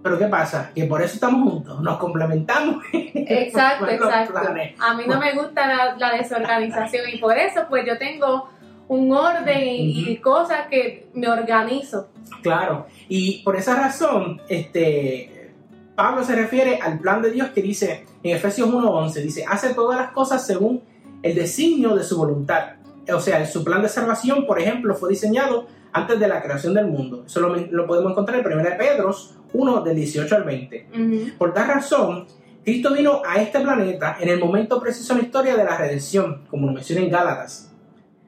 Pero 0.01 0.18
¿qué 0.18 0.25
pasa? 0.25 0.72
Que 0.74 0.86
por 0.86 1.01
eso 1.01 1.15
estamos 1.15 1.50
juntos, 1.50 1.82
nos 1.82 1.98
complementamos. 1.98 2.84
Exacto, 2.94 3.88
exacto. 3.88 4.39
A 4.79 4.94
mí 4.94 5.03
no 5.08 5.20
me 5.20 5.34
gusta 5.34 5.68
la, 5.68 5.96
la 5.98 6.18
desorganización 6.18 7.10
y 7.13 7.18
por 7.18 7.38
eso 7.38 7.62
pues 7.70 7.86
yo 7.86 7.98
tengo 7.98 8.50
un 8.88 9.12
orden 9.12 9.68
y, 9.68 10.10
y 10.10 10.18
cosas 10.18 10.68
que 10.70 11.10
me 11.13 11.27
organizo. 11.27 12.10
Claro. 12.41 12.88
Y 13.08 13.44
por 13.44 13.56
esa 13.56 13.75
razón, 13.75 14.41
este, 14.48 15.51
Pablo 15.96 16.24
se 16.24 16.36
refiere 16.36 16.79
al 16.82 17.00
plan 17.00 17.22
de 17.22 17.32
Dios 17.32 17.50
que 17.50 17.62
dice 17.62 18.06
en 18.24 18.36
Efesios 18.36 18.70
1.11, 18.70 19.13
dice, 19.22 19.46
hace 19.48 19.74
todas 19.74 20.00
las 20.00 20.12
cosas 20.12 20.46
según 20.46 20.82
el 21.22 21.36
designio 21.36 21.96
de 21.96 22.03
su 22.03 22.18
voluntad. 22.18 22.79
O 23.13 23.19
sea, 23.19 23.45
su 23.45 23.63
plan 23.63 23.82
de 23.82 23.89
salvación, 23.89 24.45
por 24.45 24.60
ejemplo, 24.60 24.95
fue 24.95 25.10
diseñado 25.10 25.67
antes 25.91 26.19
de 26.19 26.28
la 26.28 26.41
creación 26.41 26.74
del 26.74 26.88
mundo. 26.88 27.24
Eso 27.26 27.39
lo, 27.39 27.56
lo 27.56 27.88
podemos 27.88 28.12
encontrar 28.12 28.39
en 28.39 28.45
1 28.45 28.63
de 28.63 28.72
Pedro 28.72 29.15
1, 29.54 29.82
del 29.82 29.95
18 29.95 30.36
al 30.36 30.43
20. 30.43 30.88
Ujú. 30.93 31.38
Por 31.38 31.54
tal 31.54 31.67
razón, 31.67 32.26
Cristo 32.63 32.93
vino 32.93 33.22
a 33.26 33.41
este 33.41 33.60
planeta 33.60 34.17
en 34.19 34.30
el 34.30 34.39
momento 34.39 34.80
preciso 34.80 35.13
en 35.13 35.19
la 35.19 35.26
historia 35.26 35.56
de 35.56 35.63
la 35.63 35.78
redención, 35.78 36.43
como 36.50 36.67
lo 36.67 36.74
menciona 36.74 37.02
en 37.02 37.10
Gálatas. 37.10 37.74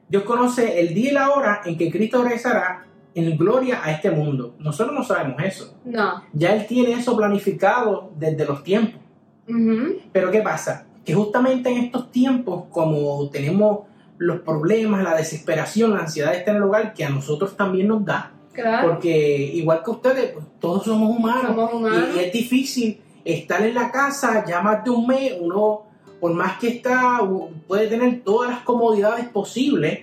Dios 0.08 0.24
conoce 0.24 0.80
el 0.80 0.94
día 0.94 1.10
y 1.10 1.14
la 1.14 1.30
hora 1.30 1.60
en 1.64 1.76
que 1.78 1.90
Cristo 1.90 2.22
regresará 2.22 2.86
en 3.14 3.36
gloria 3.36 3.80
a 3.82 3.92
este 3.92 4.10
mundo. 4.10 4.54
Nosotros 4.58 4.94
no 4.94 5.04
sabemos 5.04 5.42
eso. 5.42 5.74
No. 5.84 6.22
Ya 6.32 6.54
Él 6.54 6.66
tiene 6.66 6.92
eso 6.92 7.16
planificado 7.16 8.10
desde 8.16 8.44
los 8.44 8.62
tiempos. 8.62 9.00
Ujú. 9.48 10.00
Pero 10.12 10.30
¿qué 10.30 10.40
pasa? 10.40 10.86
Que 11.04 11.14
justamente 11.14 11.70
en 11.70 11.84
estos 11.84 12.10
tiempos, 12.10 12.64
como 12.70 13.28
tenemos 13.30 13.80
los 14.18 14.40
problemas, 14.40 15.02
la 15.02 15.16
desesperación, 15.16 15.92
la 15.94 16.00
ansiedad 16.00 16.32
de 16.32 16.38
estar 16.38 16.54
en 16.54 16.62
el 16.62 16.68
hogar, 16.68 16.94
que 16.94 17.04
a 17.04 17.08
nosotros 17.10 17.56
también 17.56 17.88
nos 17.88 18.04
da, 18.04 18.32
Claro. 18.52 18.88
porque 18.90 19.10
igual 19.54 19.82
que 19.84 19.90
ustedes, 19.90 20.32
pues, 20.32 20.44
todos 20.60 20.84
somos 20.84 21.16
humanos. 21.16 21.46
Somos 21.46 21.72
humanos. 21.74 22.08
Y, 22.14 22.18
y 22.18 22.20
es 22.24 22.32
difícil 22.32 23.00
estar 23.24 23.62
en 23.64 23.74
la 23.74 23.90
casa 23.90 24.44
ya 24.46 24.60
más 24.60 24.84
de 24.84 24.90
un 24.90 25.06
mes, 25.06 25.32
uno, 25.40 25.82
por 26.20 26.32
más 26.34 26.58
que 26.58 26.68
está, 26.68 27.20
puede 27.66 27.88
tener 27.88 28.20
todas 28.22 28.50
las 28.50 28.60
comodidades 28.60 29.26
posibles, 29.28 30.00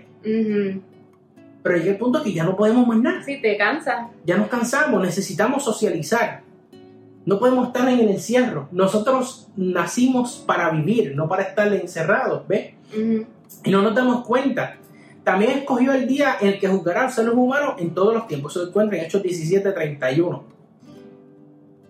pero 1.64 1.78
llega 1.78 1.92
el 1.92 1.98
punto 1.98 2.24
que 2.24 2.34
ya 2.34 2.44
no 2.44 2.56
podemos 2.56 2.88
más 2.88 2.98
nada, 3.00 3.24
Sí, 3.24 3.40
te 3.42 3.58
cansas. 3.58 4.08
ya 4.26 4.38
nos 4.38 4.48
cansamos, 4.48 5.02
necesitamos 5.02 5.64
socializar. 5.64 6.42
No 7.26 7.38
podemos 7.38 7.68
estar 7.68 7.88
en 7.90 8.00
el 8.00 8.10
encierro. 8.10 8.70
Nosotros 8.72 9.50
nacimos 9.56 10.44
para 10.48 10.70
vivir, 10.72 11.14
no 11.16 11.28
para 11.28 11.44
estar 11.44 11.72
encerrados, 11.74 12.48
¿ves? 12.48 12.72
Ujú. 12.98 13.26
Y 13.64 13.72
no 13.72 13.82
nos 13.82 13.96
damos 13.96 14.26
cuenta. 14.26 14.78
También 15.24 15.52
escogió 15.52 15.94
el 15.94 16.08
día 16.08 16.38
en 16.40 16.50
el 16.50 16.60
que 16.60 16.68
juzgará 16.68 17.02
a 17.02 17.04
los 17.06 17.14
seres 17.14 17.34
humanos 17.34 17.76
en 17.78 17.94
todos 17.94 18.14
los 18.14 18.28
tiempos. 18.28 18.54
Eso 18.54 18.64
se 18.64 18.70
encuentra 18.70 18.98
en 18.98 19.06
Hechos 19.06 19.22
17, 19.22 19.72
31. 19.72 20.44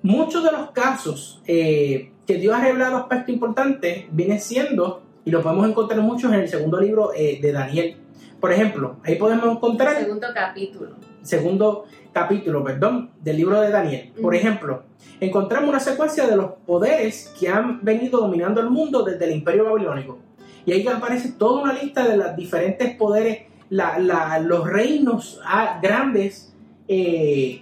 Muchos 0.02 0.44
de 0.44 0.52
los 0.52 0.72
casos 0.72 1.42
eh, 1.46 2.12
que 2.26 2.36
Dios 2.36 2.56
ha 2.56 2.62
revelado 2.62 2.98
aspectos 2.98 3.34
importantes 3.34 4.06
vienen 4.12 4.40
siendo, 4.40 5.04
y 5.26 5.32
lo 5.32 5.42
podemos 5.42 5.68
encontrar 5.68 6.00
muchos 6.02 6.32
en 6.32 6.40
el 6.40 6.48
segundo 6.48 6.80
libro 6.80 7.12
eh, 7.16 7.40
de 7.42 7.52
Daniel. 7.52 7.98
Por 8.40 8.52
ejemplo, 8.52 8.98
ahí 9.04 9.16
podemos 9.16 9.46
encontrar 9.46 9.96
el 9.98 10.04
Segundo 10.04 10.28
capítulo. 10.34 10.92
segundo 11.22 11.86
capítulo, 12.14 12.64
perdón, 12.64 13.12
del 13.22 13.38
libro 13.38 13.60
de 13.60 13.70
Daniel. 13.70 14.14
Por 14.22 14.34
ejemplo, 14.34 14.84
encontramos 15.20 15.70
una 15.70 15.80
secuencia 15.80 16.26
de 16.26 16.38
los 16.38 16.52
poderes 16.66 17.34
que 17.40 17.50
han 17.50 17.84
venido 17.84 18.20
dominando 18.20 18.62
el 18.62 18.70
mundo 18.70 19.04
desde 19.04 19.26
el 19.26 19.32
imperio 19.32 19.66
babilónico. 19.66 20.20
Y 20.66 20.74
ahí 20.74 20.88
aparece 20.88 21.30
toda 21.34 21.64
una 21.64 21.74
lista 21.74 22.08
de 22.08 22.18
los 22.18 22.36
diferentes 22.36 22.96
poderes, 22.96 23.44
la- 23.70 24.00
la- 24.00 24.40
los 24.40 24.68
reinos 24.68 25.40
ah, 25.46 25.80
grandes 25.82 26.54
eh, 26.88 27.62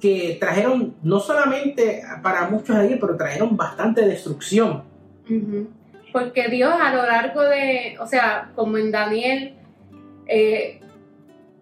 que 0.00 0.36
trajeron, 0.40 0.94
no 1.02 1.20
solamente 1.20 2.02
para 2.22 2.48
muchos 2.48 2.76
de 2.76 2.86
ellos, 2.86 2.98
pero 3.00 3.16
trajeron 3.16 3.56
bastante 3.56 4.02
destrucción. 4.06 4.82
Porque 6.12 6.48
Dios 6.48 6.72
a 6.80 6.94
lo 6.94 7.04
largo 7.06 7.42
de, 7.42 7.96
o 8.00 8.06
sea, 8.06 8.50
como 8.54 8.78
en 8.78 8.90
Daniel, 8.90 9.54
eh, 10.26 10.80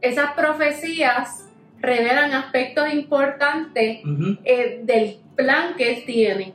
esas 0.00 0.32
profecías 0.32 1.48
revelan 1.80 2.32
aspectos 2.32 2.92
importantes 2.92 4.00
eh, 4.44 4.80
del 4.84 5.16
plan 5.36 5.74
que 5.76 5.92
Él 5.94 6.04
tiene. 6.06 6.54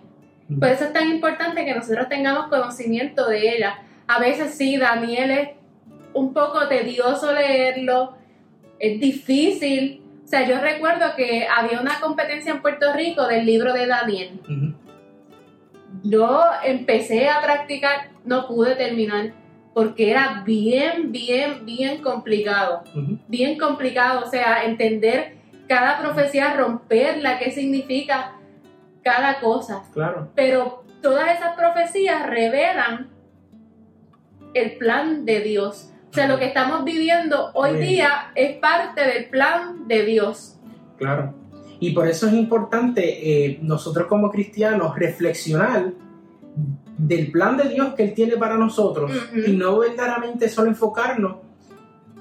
Por 0.60 0.69
eso 0.69 0.86
es 0.86 0.93
tan 0.93 1.10
importante 1.10 1.63
que 1.65 1.75
nosotros 1.75 2.10
tengamos 2.10 2.47
conocimiento 2.47 3.27
de 3.29 3.55
ella. 3.55 3.79
A 4.09 4.17
veces 4.17 4.55
sí, 4.55 4.75
Daniel 4.75 5.29
es 5.29 5.49
un 6.15 6.33
poco 6.33 6.67
tedioso 6.67 7.31
leerlo, 7.31 8.15
es 8.79 8.99
difícil. 8.99 10.01
O 10.25 10.27
sea, 10.27 10.47
yo 10.47 10.59
recuerdo 10.59 11.15
que 11.15 11.47
había 11.47 11.79
una 11.79 11.99
competencia 11.99 12.51
en 12.51 12.63
Puerto 12.63 12.91
Rico 12.93 13.27
del 13.27 13.45
libro 13.45 13.71
de 13.71 13.85
Daniel. 13.85 14.41
Yo 16.01 16.41
empecé 16.63 17.29
a 17.29 17.39
practicar, 17.39 18.09
no 18.25 18.47
pude 18.47 18.73
terminar, 18.73 19.33
porque 19.75 20.09
era 20.09 20.41
bien, 20.43 21.11
bien, 21.11 21.63
bien 21.63 22.01
complicado. 22.01 22.83
Bien 23.27 23.59
complicado, 23.59 24.25
o 24.25 24.27
sea, 24.27 24.63
entender 24.65 25.37
cada 25.67 25.99
profecía, 25.99 26.55
romperla, 26.55 27.37
qué 27.37 27.51
significa 27.51 28.37
cada 29.03 29.39
cosa. 29.39 29.83
Claro. 29.93 30.31
Pero 30.33 30.83
todas 30.99 31.37
esas 31.37 31.55
profecías 31.55 32.25
revelan 32.25 33.18
el 34.53 34.77
plan 34.77 35.25
de 35.25 35.41
Dios. 35.41 35.91
O 36.12 36.13
sea, 36.13 36.27
lo 36.27 36.39
que 36.39 36.45
estamos 36.45 36.83
viviendo 36.83 37.51
hoy 37.53 37.77
día 37.77 38.31
es 38.35 38.57
parte 38.57 39.01
del 39.01 39.29
plan 39.29 39.88
de 39.88 40.05
Dios. 40.05 40.57
Claro. 40.97 41.35
Y 41.79 41.91
por 41.91 42.07
eso 42.07 42.27
es 42.27 42.33
importante 42.33 43.45
eh, 43.47 43.59
nosotros 43.62 44.07
como 44.07 44.31
cristianos 44.31 44.97
reflexionar 44.97 45.93
del 46.97 47.31
plan 47.31 47.55
de 47.55 47.69
Dios 47.69 47.93
que 47.93 48.03
Él 48.03 48.13
tiene 48.13 48.35
para 48.38 48.57
nosotros 48.57 49.12
y 49.47 49.53
no 49.53 49.79
verdaderamente 49.79 50.49
solo 50.49 50.69
enfocarnos 50.69 51.38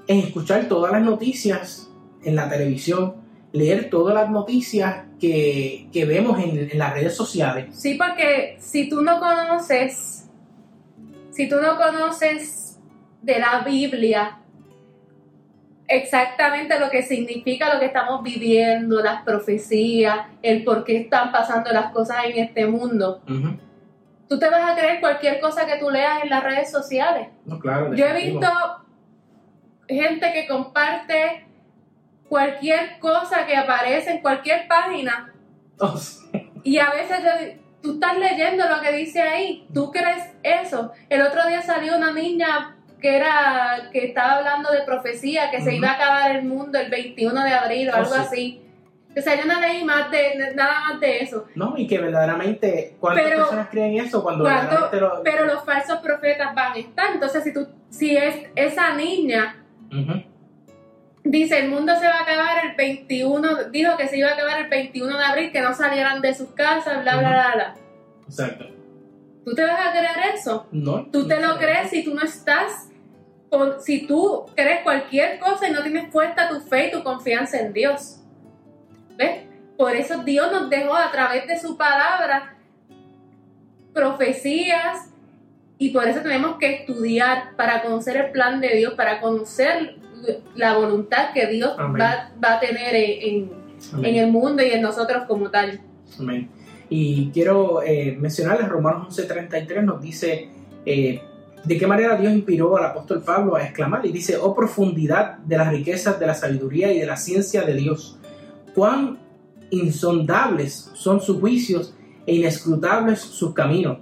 en 0.06 0.20
escuchar 0.20 0.66
todas 0.68 0.92
las 0.92 1.02
noticias 1.02 1.90
en 2.22 2.36
la 2.36 2.48
televisión, 2.48 3.14
leer 3.52 3.90
todas 3.90 4.14
las 4.14 4.30
noticias 4.30 5.06
que, 5.18 5.88
que 5.92 6.04
vemos 6.04 6.38
en, 6.42 6.70
en 6.70 6.78
las 6.78 6.94
redes 6.94 7.16
sociales. 7.16 7.76
Sí, 7.76 7.94
porque 7.94 8.56
si 8.60 8.88
tú 8.88 9.02
no 9.02 9.18
conoces, 9.18 10.17
si 11.38 11.48
tú 11.48 11.54
no 11.60 11.76
conoces 11.76 12.80
de 13.22 13.38
la 13.38 13.60
Biblia 13.60 14.38
exactamente 15.86 16.80
lo 16.80 16.90
que 16.90 17.02
significa 17.04 17.72
lo 17.72 17.78
que 17.78 17.86
estamos 17.86 18.24
viviendo, 18.24 19.00
las 19.00 19.22
profecías, 19.22 20.18
el 20.42 20.64
por 20.64 20.82
qué 20.82 20.96
están 20.96 21.30
pasando 21.30 21.70
las 21.70 21.92
cosas 21.92 22.24
en 22.24 22.38
este 22.44 22.66
mundo, 22.66 23.22
tú 24.28 24.36
te 24.36 24.50
vas 24.50 24.68
a 24.68 24.74
creer 24.76 24.98
cualquier 25.00 25.38
cosa 25.40 25.64
que 25.64 25.76
tú 25.78 25.90
leas 25.90 26.24
en 26.24 26.30
las 26.30 26.42
redes 26.42 26.72
sociales. 26.72 27.28
No, 27.46 27.60
claro. 27.60 27.94
Yo 27.94 28.04
he 28.04 28.14
visto 28.14 28.50
gente 29.88 30.32
que 30.32 30.48
comparte 30.48 31.46
cualquier 32.28 32.98
cosa 32.98 33.46
que 33.46 33.56
aparece 33.56 34.10
en 34.10 34.22
cualquier 34.22 34.66
página 34.66 35.32
Oh, 35.78 35.96
sí. 35.96 36.26
y 36.64 36.78
a 36.78 36.90
veces 36.90 37.18
yo- 37.22 37.67
tú 37.82 37.94
estás 37.94 38.18
leyendo 38.18 38.68
lo 38.68 38.80
que 38.80 38.92
dice 38.92 39.20
ahí, 39.22 39.66
tú 39.72 39.90
crees 39.90 40.24
eso. 40.42 40.92
El 41.08 41.22
otro 41.22 41.46
día 41.46 41.62
salió 41.62 41.96
una 41.96 42.12
niña 42.12 42.76
que 43.00 43.16
era 43.16 43.90
que 43.92 44.06
estaba 44.06 44.38
hablando 44.38 44.72
de 44.72 44.82
profecía, 44.82 45.50
que 45.50 45.60
se 45.60 45.74
iba 45.76 45.90
a 45.90 45.94
acabar 45.94 46.36
el 46.36 46.44
mundo 46.44 46.78
el 46.78 46.90
21 46.90 47.44
de 47.44 47.52
abril 47.52 47.88
o 47.90 47.92
Oh, 47.92 47.96
algo 47.96 48.14
sí. 48.14 48.20
así. 48.20 48.62
O 49.16 49.20
sea, 49.20 49.34
yo 49.36 49.46
no 49.46 49.58
leí 49.60 49.82
más 49.84 50.10
de, 50.10 50.52
nada 50.54 50.80
más 50.90 51.00
de 51.00 51.18
eso. 51.20 51.46
No, 51.54 51.74
y 51.76 51.86
que 51.86 51.98
verdaderamente, 51.98 52.96
¿cuántas 53.00 53.24
Pero- 53.24 53.38
personas 53.38 53.68
creen 53.70 53.96
eso 53.98 54.22
cuando 54.22 54.44
Cuando- 54.44 54.90
lo- 54.92 55.22
pero 55.24 55.44
los 55.46 55.64
falsos 55.64 55.98
profetas 56.00 56.54
van 56.54 56.72
a 56.74 56.78
estar. 56.78 57.12
Entonces, 57.14 57.42
si 57.44 57.52
tú, 57.52 57.66
si 57.90 58.16
es 58.16 58.34
esa 58.54 58.94
niña. 58.94 59.64
Dice 61.24 61.58
el 61.58 61.70
mundo 61.70 61.94
se 61.98 62.06
va 62.06 62.18
a 62.18 62.22
acabar 62.22 62.66
el 62.66 62.76
21, 62.76 63.64
dijo 63.70 63.96
que 63.96 64.08
se 64.08 64.18
iba 64.18 64.30
a 64.30 64.34
acabar 64.34 64.60
el 64.62 64.68
21 64.68 65.18
de 65.18 65.24
abril, 65.24 65.52
que 65.52 65.60
no 65.60 65.74
salieran 65.74 66.20
de 66.20 66.34
sus 66.34 66.48
casas, 66.50 67.02
bla, 67.02 67.16
bla, 67.18 67.28
bla, 67.30 67.52
bla. 67.54 67.74
Exacto. 68.26 68.66
¿Tú 69.44 69.54
te 69.54 69.62
vas 69.64 69.80
a 69.86 69.90
creer 69.92 70.34
eso? 70.34 70.66
No, 70.72 71.06
Tú 71.06 71.26
te 71.26 71.40
no 71.40 71.54
lo 71.54 71.58
crees 71.58 71.90
si 71.90 72.04
tú 72.04 72.14
no 72.14 72.22
estás, 72.22 72.88
con- 73.50 73.80
si 73.80 74.06
tú 74.06 74.44
crees 74.54 74.82
cualquier 74.82 75.38
cosa 75.38 75.68
y 75.68 75.72
no 75.72 75.82
tienes 75.82 76.10
puesta 76.10 76.48
tu 76.48 76.60
fe 76.60 76.88
y 76.88 76.90
tu 76.90 77.02
confianza 77.02 77.58
en 77.60 77.72
Dios. 77.72 78.20
¿Ves? 79.16 79.44
Por 79.78 79.94
eso 79.96 80.22
Dios 80.24 80.52
nos 80.52 80.68
dejó 80.68 80.94
a 80.94 81.10
través 81.10 81.46
de 81.46 81.58
su 81.58 81.76
palabra 81.78 82.56
profecías 83.94 85.08
y 85.78 85.90
por 85.90 86.06
eso 86.06 86.20
tenemos 86.20 86.58
que 86.58 86.74
estudiar 86.74 87.56
para 87.56 87.82
conocer 87.82 88.16
el 88.16 88.30
plan 88.32 88.60
de 88.60 88.68
Dios, 88.76 88.94
para 88.94 89.20
conocer 89.20 89.96
la 90.54 90.76
voluntad 90.76 91.32
que 91.32 91.46
Dios 91.46 91.72
va, 91.78 92.30
va 92.42 92.54
a 92.54 92.60
tener 92.60 92.94
en, 92.94 93.50
en- 94.02 94.14
el 94.16 94.30
mundo 94.30 94.62
y 94.62 94.70
en 94.70 94.82
nosotros 94.82 95.24
como 95.28 95.50
tal. 95.50 95.80
Amén. 96.18 96.48
Y 96.90 97.30
quiero 97.30 97.82
eh, 97.82 98.16
mencionarles, 98.18 98.68
Romanos 98.68 99.16
11:33 99.18 99.82
nos 99.84 100.00
dice 100.00 100.48
eh, 100.86 101.20
de 101.64 101.76
qué 101.78 101.86
manera 101.86 102.16
Dios 102.16 102.32
inspiró 102.32 102.76
al 102.78 102.86
apóstol 102.86 103.22
Pablo 103.22 103.56
a 103.56 103.62
exclamar 103.64 104.06
y 104.06 104.12
dice, 104.12 104.36
oh 104.40 104.54
profundidad 104.54 105.38
de 105.38 105.58
las 105.58 105.70
riquezas 105.70 106.18
de 106.18 106.26
la 106.26 106.34
sabiduría 106.34 106.90
y 106.92 106.98
de 107.00 107.06
la 107.06 107.16
ciencia 107.16 107.62
de 107.62 107.74
Dios, 107.74 108.18
cuán 108.74 109.18
insondables 109.70 110.90
son 110.94 111.20
sus 111.20 111.38
juicios 111.40 111.94
e 112.26 112.34
inescrutables 112.36 113.20
sus 113.20 113.52
caminos. 113.54 113.98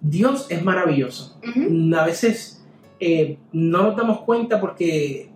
Dios 0.00 0.46
es 0.50 0.62
maravilloso. 0.62 1.38
Ujú. 1.46 1.94
A 1.96 2.04
veces 2.04 2.64
eh, 3.00 3.38
no 3.52 3.82
nos 3.82 3.96
damos 3.96 4.20
cuenta 4.22 4.60
porque 4.60 5.30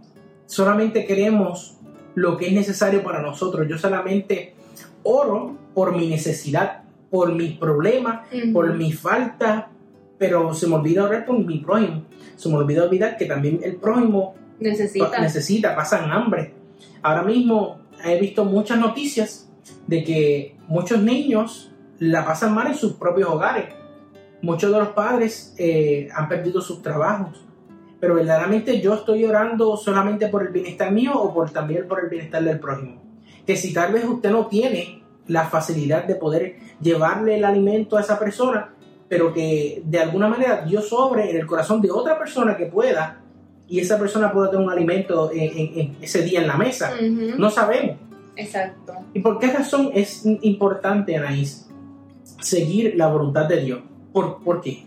solamente 0.51 1.05
queremos 1.05 1.77
lo 2.15 2.37
que 2.37 2.49
es 2.49 2.53
necesario 2.53 3.03
para 3.03 3.23
nosotros. 3.23 3.67
Yo 3.69 3.79
solamente 3.79 4.55
oro 5.05 5.57
por 5.75 5.97
mi 5.97 6.09
necesidad, 6.09 6.83
por 7.11 7.33
mis 7.35 7.57
problemas, 7.57 8.27
por 8.53 8.75
mi 8.75 8.93
falta, 8.93 9.71
pero 10.19 10.53
se 10.55 10.67
me 10.67 10.75
olvida 10.75 11.05
orar 11.05 11.25
por 11.25 11.39
mi 11.39 11.59
prójimo. 11.59 12.03
Se 12.37 12.49
me 12.49 12.57
olvida 12.57 12.85
olvidar 12.85 13.17
que 13.17 13.27
también 13.27 13.61
el 13.63 13.77
prójimo 13.77 14.35
Necesita. 14.59 15.11
pa- 15.11 15.19
necesita, 15.21 15.75
pasan 15.77 16.11
hambre. 16.11 16.53
Ahora 17.03 17.23
mismo 17.23 17.81
he 18.05 18.19
visto 18.21 18.45
muchas 18.45 18.79
noticias 18.79 19.49
de 19.87 20.05
que 20.05 20.57
muchos 20.69 21.01
niños 21.03 21.71
la 21.99 22.25
pasan 22.25 22.55
mal 22.55 22.67
en 22.69 22.75
sus 22.75 22.95
propios 22.95 23.29
hogares. 23.31 23.67
Muchos 24.43 24.73
de 24.73 24.79
los 24.79 24.89
padres 24.89 25.55
eh, 25.59 26.09
han 26.15 26.29
perdido 26.29 26.61
sus 26.61 26.83
trabajos. 26.83 27.45
Pero 28.01 28.15
verdaderamente 28.15 28.81
yo 28.81 28.95
estoy 28.95 29.25
orando 29.25 29.77
solamente 29.77 30.29
por 30.29 30.43
el 30.43 30.49
bienestar 30.49 30.91
mío 30.91 31.13
o 31.15 31.35
por 31.35 31.51
también 31.51 31.87
por 31.87 32.03
el 32.03 32.09
bienestar 32.09 32.43
del 32.43 32.59
prójimo. 32.59 33.01
Que 33.47 33.57
si 33.57 33.73
tal 33.75 33.93
vez 33.93 34.05
usted 34.05 34.31
no 34.31 34.47
tiene 34.47 35.03
la 35.27 35.45
facilidad 35.45 36.05
de 36.05 36.15
poder 36.15 36.57
llevarle 36.81 37.37
el 37.37 37.45
alimento 37.45 37.97
a 37.97 38.01
esa 38.01 38.19
persona, 38.19 38.71
pero 39.09 39.33
que 39.35 39.83
de 39.85 39.99
alguna 40.01 40.29
manera 40.29 40.63
Dios 40.65 40.89
sobre 40.89 41.31
en 41.31 41.37
el 41.37 41.47
corazón 41.47 41.81
de 41.83 41.91
otra 41.91 42.19
persona 42.19 42.57
que 42.57 42.67
pueda 42.67 43.21
y 43.69 43.81
esa 43.81 43.99
persona 43.99 44.33
pueda 44.33 44.51
tener 44.51 44.65
un 44.67 44.73
alimento 44.73 45.31
en, 45.33 45.41
en- 45.59 45.79
en 45.81 45.97
ese 46.01 46.23
día 46.23 46.41
en 46.41 46.49
la 46.49 46.57
mesa. 46.57 46.93
No 47.39 47.51
sabemos. 47.51 47.97
Exacto. 48.37 48.95
¿Y 49.13 49.21
por 49.21 49.39
qué 49.39 49.49
razón 49.53 49.91
es 49.93 50.25
importante, 50.25 51.17
Anaís, 51.17 51.69
seguir 52.41 52.95
la 52.97 53.09
voluntad 53.09 53.47
de 53.47 53.61
Dios? 53.61 53.81
¿Por, 54.13 54.43
por 54.43 54.61
qué? 54.61 54.85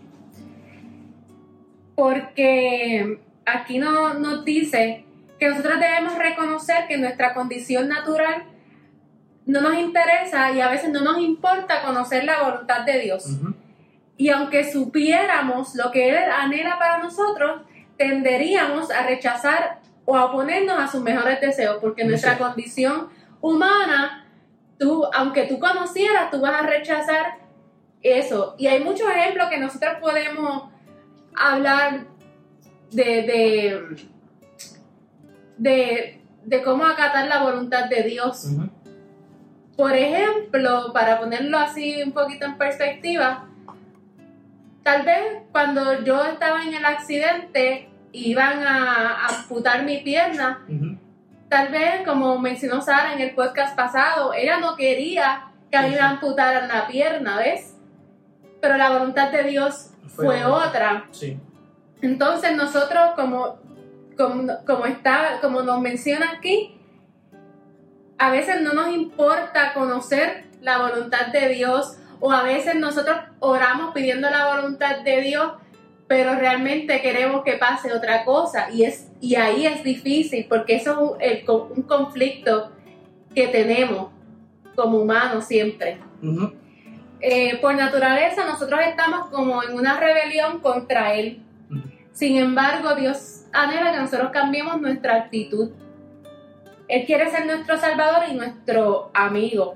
Porque 1.94 3.20
aquí 3.46 3.78
no, 3.78 4.14
nos 4.14 4.44
dice 4.44 5.04
que 5.38 5.48
nosotros 5.48 5.78
debemos 5.78 6.16
reconocer 6.16 6.86
que 6.88 6.96
nuestra 6.96 7.34
condición 7.34 7.88
natural 7.88 8.44
no 9.46 9.60
nos 9.60 9.74
interesa 9.74 10.52
y 10.52 10.60
a 10.60 10.68
veces 10.68 10.90
no 10.90 11.02
nos 11.02 11.18
importa 11.18 11.82
conocer 11.82 12.24
la 12.24 12.42
voluntad 12.42 12.82
de 12.82 12.98
Dios. 13.00 13.26
Ujú. 13.26 13.54
Y 14.16 14.30
aunque 14.30 14.70
supiéramos 14.70 15.74
lo 15.74 15.90
que 15.90 16.08
Él 16.08 16.16
anhela 16.16 16.78
para 16.78 16.98
nosotros, 16.98 17.62
tenderíamos 17.96 18.90
a 18.90 19.06
rechazar 19.06 19.80
o 20.04 20.16
a 20.16 20.26
oponernos 20.26 20.78
a 20.78 20.88
sus 20.88 21.02
mejores 21.02 21.40
deseos, 21.40 21.78
porque 21.80 22.04
nuestra 22.04 22.38
condición 22.38 23.08
humana, 23.40 24.26
tú, 24.78 25.04
aunque 25.12 25.44
tú 25.44 25.58
conocieras, 25.58 26.30
tú 26.30 26.40
vas 26.40 26.62
a 26.62 26.66
rechazar 26.66 27.38
eso. 28.02 28.54
Y 28.58 28.66
hay 28.66 28.82
muchos 28.82 29.08
ejemplos 29.10 29.48
que 29.48 29.58
nosotros 29.58 29.94
podemos 30.00 30.73
hablar 31.36 32.06
de, 32.90 33.04
de, 33.04 33.96
de, 35.58 36.20
de 36.44 36.62
cómo 36.62 36.86
acatar 36.86 37.26
la 37.26 37.42
voluntad 37.42 37.88
de 37.88 38.02
Dios. 38.02 38.48
Por 39.76 39.92
ejemplo, 39.92 40.92
para 40.92 41.18
ponerlo 41.18 41.58
así 41.58 42.02
un 42.02 42.12
poquito 42.12 42.46
en 42.46 42.56
perspectiva, 42.56 43.48
tal 44.82 45.02
vez 45.02 45.42
cuando 45.50 46.04
yo 46.04 46.24
estaba 46.24 46.62
en 46.62 46.74
el 46.74 46.84
accidente 46.84 47.88
iban 48.12 48.64
a 48.64 49.26
amputar 49.26 49.82
mi 49.82 49.98
pierna, 49.98 50.64
tal 51.48 51.68
vez 51.68 52.06
como 52.06 52.38
mencionó 52.38 52.80
Sara 52.80 53.14
en 53.14 53.20
el 53.20 53.34
podcast 53.34 53.76
pasado, 53.76 54.32
ella 54.32 54.60
no 54.60 54.76
quería 54.76 55.46
que 55.70 55.76
a 55.76 55.82
mí 55.82 55.90
me 55.90 55.98
amputaran 55.98 56.68
la 56.68 56.86
pierna, 56.86 57.38
¿ves? 57.38 57.74
Pero 58.60 58.76
la 58.76 58.90
voluntad 58.90 59.32
de 59.32 59.42
Dios 59.42 59.90
Fue 60.08 60.26
fue 60.26 60.44
otra. 60.44 61.06
Sí. 61.10 61.38
Entonces 62.02 62.56
nosotros, 62.56 63.12
como, 63.16 63.58
como, 64.16 64.52
como 64.66 64.86
está, 64.86 65.38
como 65.40 65.62
nos 65.62 65.80
menciona 65.80 66.32
aquí, 66.32 66.78
a 68.18 68.30
veces 68.30 68.60
no 68.62 68.72
nos 68.72 68.92
importa 68.92 69.72
conocer 69.74 70.44
la 70.60 70.78
voluntad 70.78 71.28
de 71.28 71.48
Dios 71.48 71.96
o 72.20 72.32
a 72.32 72.42
veces 72.42 72.76
nosotros 72.76 73.16
oramos 73.40 73.92
pidiendo 73.92 74.30
la 74.30 74.54
voluntad 74.54 75.00
de 75.00 75.20
Dios, 75.20 75.52
pero 76.06 76.34
realmente 76.36 77.00
queremos 77.02 77.42
que 77.44 77.54
pase 77.54 77.92
otra 77.92 78.24
cosa 78.24 78.70
y, 78.70 78.84
es, 78.84 79.08
y 79.20 79.34
ahí 79.34 79.66
es 79.66 79.82
difícil 79.82 80.46
porque 80.48 80.76
eso 80.76 81.16
es 81.20 81.48
un, 81.48 81.82
conflicto 81.82 82.70
que 83.34 83.48
tenemos 83.48 84.08
como 84.74 84.98
humanos 84.98 85.44
siempre. 85.44 85.98
Eh, 87.26 87.56
por 87.62 87.74
naturaleza 87.74 88.44
nosotros 88.44 88.80
estamos 88.86 89.28
como 89.28 89.62
en 89.62 89.74
una 89.74 89.98
rebelión 89.98 90.60
contra 90.60 91.14
Él. 91.14 91.40
Sin 92.12 92.36
embargo, 92.36 92.94
Dios 92.96 93.46
anhela 93.50 93.92
que 93.92 94.00
nosotros 94.00 94.28
cambiemos 94.30 94.78
nuestra 94.78 95.16
actitud. 95.16 95.70
Él 96.86 97.06
quiere 97.06 97.30
ser 97.30 97.46
nuestro 97.46 97.78
Salvador 97.78 98.24
y 98.30 98.34
nuestro 98.34 99.10
amigo. 99.14 99.74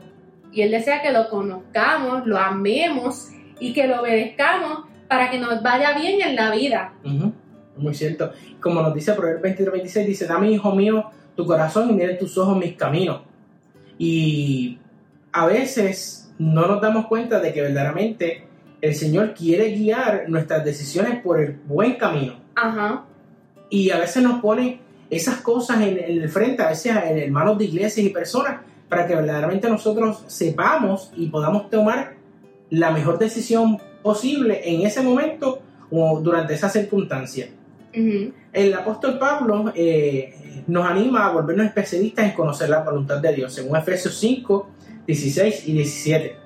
Y 0.52 0.60
Él 0.60 0.72
desea 0.72 1.00
que 1.00 1.10
lo 1.10 1.30
conozcamos, 1.30 2.26
lo 2.26 2.36
amemos 2.36 3.30
y 3.58 3.72
que 3.72 3.86
lo 3.86 4.02
obedezcamos 4.02 4.80
para 5.08 5.30
que 5.30 5.38
nos 5.38 5.62
vaya 5.62 5.98
bien 5.98 6.20
en 6.20 6.36
la 6.36 6.50
vida. 6.50 6.92
Muy 7.78 7.94
cierto. 7.94 8.30
Como 8.60 8.82
nos 8.82 8.92
dice 8.92 9.14
Proverbios 9.14 9.42
23, 9.42 9.72
26, 9.72 10.06
dice, 10.06 10.26
dame, 10.26 10.50
hijo 10.50 10.74
mío, 10.74 11.10
tu 11.34 11.46
corazón 11.46 11.88
y 11.88 11.94
mire 11.94 12.12
tus 12.16 12.36
ojos 12.36 12.58
mis 12.58 12.76
caminos. 12.76 13.22
Y 13.96 14.78
a 15.32 15.46
veces 15.46 16.27
no 16.38 16.66
nos 16.66 16.80
damos 16.80 17.06
cuenta 17.06 17.40
de 17.40 17.52
que 17.52 17.62
verdaderamente 17.62 18.44
el 18.80 18.94
Señor 18.94 19.34
quiere 19.34 19.70
guiar 19.72 20.28
nuestras 20.28 20.64
decisiones 20.64 21.20
por 21.22 21.40
el 21.40 21.52
buen 21.66 21.94
camino. 21.94 22.34
Ajá. 22.54 23.04
Y 23.70 23.90
a 23.90 23.98
veces 23.98 24.22
nos 24.22 24.40
pone 24.40 24.80
esas 25.10 25.40
cosas 25.40 25.80
en, 25.80 25.98
en 25.98 26.22
el 26.22 26.28
frente, 26.28 26.62
a 26.62 26.68
veces 26.68 26.94
en 26.94 27.18
hermanos 27.18 27.58
de 27.58 27.64
iglesias 27.64 28.06
y 28.06 28.10
personas 28.10 28.60
para 28.88 29.06
que 29.06 29.14
verdaderamente 29.14 29.68
nosotros 29.68 30.24
sepamos 30.26 31.12
y 31.16 31.28
podamos 31.28 31.68
tomar 31.70 32.14
la 32.70 32.90
mejor 32.90 33.18
decisión 33.18 33.78
posible 34.02 34.60
en 34.64 34.86
ese 34.86 35.02
momento 35.02 35.60
o 35.90 36.20
durante 36.20 36.54
esa 36.54 36.68
circunstancia. 36.68 37.48
El 38.52 38.74
apóstol 38.74 39.18
Pablo 39.18 39.72
eh, 39.74 40.62
nos 40.68 40.86
anima 40.86 41.26
a 41.26 41.32
volvernos 41.32 41.66
especialistas 41.66 42.26
en 42.26 42.32
conocer 42.32 42.68
la 42.68 42.82
voluntad 42.82 43.18
de 43.18 43.32
Dios, 43.32 43.52
según 43.52 43.76
Efesios 43.76 44.16
5, 44.18 44.68
16 45.08 45.66
y 45.66 45.72
17. 45.72 46.36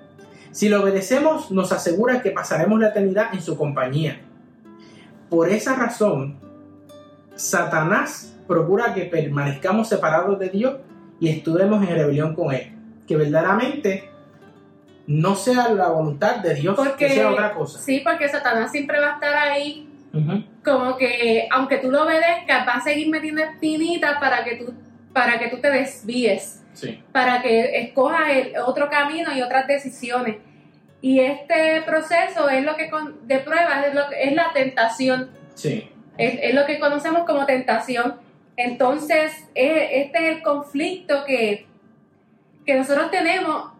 Si 0.52 0.68
lo 0.68 0.82
obedecemos, 0.82 1.50
nos 1.50 1.72
asegura 1.72 2.22
que 2.22 2.30
pasaremos 2.30 2.78
la 2.78 2.88
eternidad 2.88 3.34
en 3.34 3.42
su 3.42 3.58
compañía. 3.58 4.20
Por 5.28 5.48
esa 5.48 5.74
razón, 5.74 6.38
Satanás 7.34 8.34
procura 8.46 8.94
que 8.94 9.02
permanezcamos 9.02 9.88
separados 9.88 10.38
de 10.38 10.48
Dios 10.48 10.76
y 11.18 11.28
estuvemos 11.28 11.82
en 11.82 11.94
rebelión 11.94 12.34
con 12.36 12.54
Él. 12.54 12.72
Que 13.08 13.16
verdaderamente 13.16 14.10
no 15.08 15.34
sea 15.34 15.70
la 15.70 15.88
voluntad 15.88 16.36
de 16.36 16.54
Dios, 16.54 16.76
porque, 16.76 17.08
que 17.08 17.14
sea 17.14 17.30
otra 17.30 17.52
cosa. 17.54 17.80
Sí, 17.80 18.00
porque 18.04 18.28
Satanás 18.28 18.70
siempre 18.70 19.00
va 19.00 19.10
a 19.10 19.14
estar 19.14 19.34
ahí 19.34 19.88
como 20.62 20.96
que 20.96 21.48
aunque 21.50 21.78
tú 21.78 21.90
lo 21.90 22.04
obedezcas, 22.04 22.68
va 22.68 22.74
a 22.74 22.80
seguir 22.80 23.08
metiendo 23.08 23.42
espinitas 23.42 24.20
para 24.20 24.44
que 24.44 24.56
tú, 24.56 24.74
para 25.12 25.38
que 25.38 25.48
tú 25.48 25.58
te 25.58 25.70
desvíes, 25.70 26.61
para 27.12 27.42
que 27.42 27.82
escojas 27.82 28.28
el 28.30 28.56
otro 28.58 28.88
camino 28.90 29.34
y 29.34 29.42
otras 29.42 29.66
decisiones. 29.66 30.36
Y 31.00 31.20
este 31.20 31.82
proceso 31.82 32.48
es 32.48 32.64
lo 32.64 32.76
que 32.76 32.90
de 33.24 33.38
pruebas 33.40 33.86
es, 33.88 33.94
lo 33.94 34.02
es 34.10 34.32
la 34.34 34.52
tentación. 34.52 35.30
Sí. 35.54 35.88
Es, 36.18 36.54
lo 36.54 36.64
que 36.66 36.78
conocemos 36.78 37.24
como 37.24 37.46
tentación. 37.46 38.16
Entonces, 38.56 39.32
este 39.54 40.10
es 40.14 40.36
el 40.36 40.42
conflicto 40.42 41.24
que, 41.24 41.66
que 42.64 42.74
nosotros 42.74 43.10
tenemos 43.10 43.72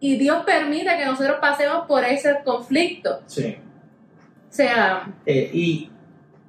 y 0.00 0.16
Dios 0.16 0.44
permite 0.44 0.96
que 0.98 1.06
nosotros 1.06 1.36
pasemos 1.40 1.86
por 1.86 2.04
ese 2.04 2.38
conflicto. 2.44 3.22
Sí 3.26 3.56
sea... 4.56 5.14
Eh, 5.24 5.50
y 5.52 5.90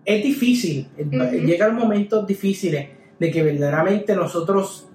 es 0.05 0.23
difícil, 0.23 0.87
uh 0.97 1.45
llegan 1.45 1.75
momentos 1.75 2.25
difíciles 2.25 2.87
de 3.19 3.31
que 3.31 3.43
verdaderamente 3.43 4.15
nosotros 4.15 4.86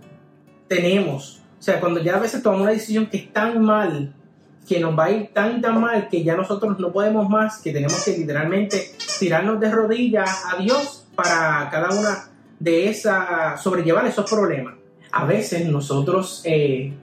tenemos, 0.73 1.43
o 1.61 1.63
sea, 1.63 1.79
cuando 1.81 2.01
ya 2.01 2.17
a 2.17 2.19
veces 2.19 2.43
tomamos 2.43 2.63
una 2.63 2.73
decisión 2.73 3.07
que 3.07 3.19
es 3.19 3.33
tan 3.33 3.63
mal, 3.63 4.15
que 4.67 4.81
nos 4.81 4.99
va 4.99 5.05
a 5.05 5.11
ir 5.11 5.31
tan 5.35 5.61
tan 5.61 5.79
mal 5.79 6.09
que 6.09 6.25
ya 6.25 6.35
nosotros 6.35 6.79
no 6.79 6.91
podemos 6.93 7.29
más, 7.29 7.61
que 7.61 7.73
tenemos 7.73 8.03
que 8.03 8.17
literalmente 8.17 8.93
tirarnos 9.19 9.61
de 9.61 9.71
rodillas 9.71 10.45
a 10.51 10.57
Dios 10.63 11.07
para 11.15 11.69
cada 11.71 11.91
una 11.91 12.31
de 12.59 12.89
esas, 12.89 13.61
sobrellevar 13.63 14.07
esos 14.07 14.31
problemas. 14.31 14.75
A 15.11 15.27
veces 15.27 15.67
nosotros 15.67 16.41
eh, 16.47 16.95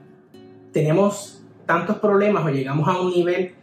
tenemos 0.72 1.42
tantos 1.64 1.98
problemas 1.98 2.44
o 2.44 2.48
llegamos 2.48 2.88
a 2.88 3.00
un 3.00 3.12
nivel 3.12 3.54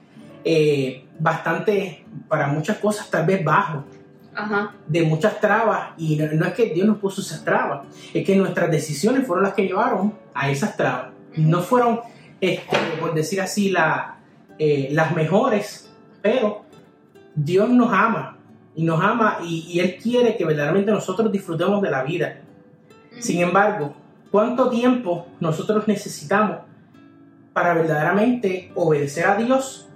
eh, 0.45 1.03
bastante, 1.19 2.05
para 2.29 2.47
muchas 2.47 2.77
cosas, 2.77 3.09
tal 3.09 3.25
vez 3.25 3.43
bajo. 3.43 3.83
De 4.87 5.03
muchas 5.03 5.39
trabas 5.39 5.91
y 5.97 6.15
no, 6.15 6.45
es 6.45 6.53
que 6.53 6.67
Dios 6.67 6.87
nos 6.87 6.97
puso 6.97 7.21
esas 7.21 7.43
trabas, 7.43 7.87
es 8.13 8.25
que 8.25 8.35
nuestras 8.35 8.69
decisiones 8.69 9.25
fueron 9.25 9.43
las 9.43 9.53
que 9.53 9.63
llevaron 9.63 10.13
a 10.33 10.49
esas 10.49 10.77
trabas. 10.77 11.07
No 11.35 11.61
fueron, 11.61 12.01
este, 12.39 12.77
por 12.99 13.13
decir 13.13 13.41
así, 13.41 13.69
la, 13.69 14.17
eh, 14.59 14.89
las 14.91 15.15
mejores, 15.15 15.91
pero 16.21 16.65
Dios 17.35 17.69
nos 17.69 17.91
ama 17.91 18.37
y 18.75 18.83
nos 18.83 19.03
ama 19.03 19.39
y, 19.43 19.79
Él 19.79 19.97
quiere 20.01 20.37
que 20.37 20.45
verdaderamente 20.45 20.91
nosotros 20.91 21.31
disfrutemos 21.31 21.81
de 21.81 21.91
la 21.91 22.03
vida. 22.03 22.41
Sin 23.19 23.41
embargo, 23.41 23.95
¿cuánto 24.31 24.69
tiempo 24.69 25.27
nosotros 25.39 25.87
necesitamos 25.87 26.57
para 27.53 27.73
verdaderamente 27.73 28.71
obedecer 28.75 29.25
a 29.25 29.35
Dios 29.35 29.87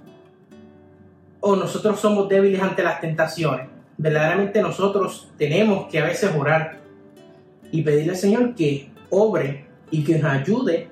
o 1.41 1.55
nosotros 1.55 1.99
somos 1.99 2.29
débiles 2.29 2.61
ante 2.61 2.83
las 2.83 3.01
tentaciones. 3.01 3.67
Verdaderamente 4.01 4.63
nosotros 4.63 5.29
tenemos 5.37 5.85
que 5.85 5.99
a 5.99 6.05
veces 6.05 6.31
orar 6.35 6.79
y 7.71 7.83
pedirle 7.83 8.13
al 8.13 8.17
Señor 8.17 8.55
que 8.55 8.89
obre 9.11 9.67
y 9.91 10.03
que 10.03 10.17
nos 10.17 10.31
ayude 10.31 10.87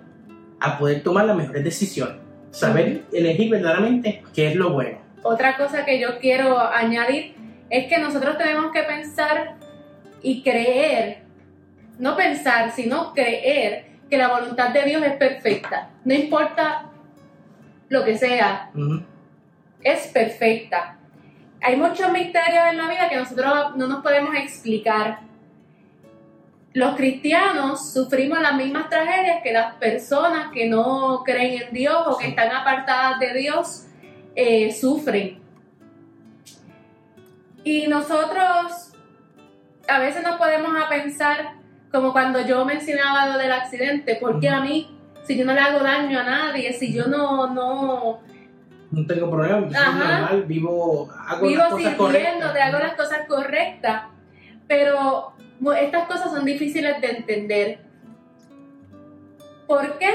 a 0.60 0.78
poder 0.78 1.02
tomar 1.02 1.26
las 1.26 1.36
mejores 1.36 1.63
decisiones. 1.63 2.17
Saber 2.52 3.06
elegir 3.12 3.50
verdaderamente 3.50 4.22
qué 4.32 4.50
es 4.50 4.56
lo 4.56 4.74
bueno. 4.74 5.00
Otra 5.24 5.58
cosa 5.58 5.86
que 5.86 6.00
yo 6.00 6.19
quiero 6.19 6.60
añadir 6.60 7.34
es 7.72 7.88
que 7.88 7.98
nosotros 7.98 8.38
tenemos 8.38 8.72
que 8.72 8.84
pensar 8.84 9.56
y 10.22 10.43
creer, 10.43 11.24
no 11.98 12.15
pensar, 12.15 12.72
sino 12.74 13.12
creer 13.15 13.86
que 14.08 14.19
la 14.19 14.28
voluntad 14.28 14.69
de 14.69 14.84
Dios 14.84 15.02
es 15.02 15.13
perfecta. 15.13 15.89
No 16.06 16.13
importa 16.13 16.91
lo 17.88 18.06
que 18.06 18.19
sea 18.19 18.69
es 19.82 20.08
perfecta. 20.10 20.98
Hay 21.62 21.76
muchos 21.76 22.12
misterios 22.12 22.63
en 22.72 22.78
la 22.78 22.88
vida 22.88 23.10
que 23.10 23.17
nosotros 23.17 23.76
no 23.76 23.88
nos 23.88 24.02
podemos 24.02 24.34
explicar. 24.36 25.19
Los 26.74 26.95
cristianos 26.95 27.91
sufrimos 27.91 28.39
las 28.39 28.56
mismas 28.56 28.89
tragedias 28.89 29.41
que 29.43 29.52
las 29.52 29.76
personas 29.76 30.52
que 30.54 30.67
no 30.67 31.24
creen 31.26 31.63
en 31.63 31.74
Dios 31.74 31.98
o 32.08 32.17
que 32.17 32.28
están 32.28 32.52
apartadas 32.52 33.19
de 33.19 33.34
Dios 33.34 33.88
eh, 34.36 34.72
sufren. 34.72 35.39
Y 37.63 37.88
nosotros 37.88 38.93
a 39.88 40.00
veces 40.00 40.24
nos 40.24 40.38
podemos 40.38 40.72
a 40.82 40.88
pensar, 40.88 41.56
como 41.91 42.13
cuando 42.13 42.45
yo 42.45 42.63
mencionaba 42.63 43.26
lo 43.28 43.38
del 43.38 43.52
accidente, 43.52 44.15
¿por 44.15 44.39
qué 44.39 44.50
a 44.50 44.62
mí? 44.62 44.95
Si 45.26 45.36
yo 45.36 45.45
no 45.45 45.54
le 45.54 45.60
hago 45.60 45.80
daño 45.80 46.19
a 46.19 46.24
nadie, 46.24 46.72
si 46.74 46.93
yo 46.93 47.08
no, 47.08 47.48
no, 47.54 48.19
no 48.91 49.06
tengo 49.06 49.30
problema, 49.30 49.60
normal, 49.60 50.43
vivo, 50.47 51.10
hago 51.28 51.47
vivo 51.47 51.62
las 51.62 51.69
cosas 51.69 51.95
correctas. 51.95 52.54
Te 52.54 52.62
hago 52.62 52.80
las 52.80 52.93
cosas 52.95 53.19
correctas, 53.28 54.04
pero 54.67 55.34
estas 55.80 56.08
cosas 56.08 56.32
son 56.32 56.45
difíciles 56.45 56.99
de 57.02 57.08
entender. 57.08 57.80
¿Por 59.67 59.99
qué? 59.99 60.10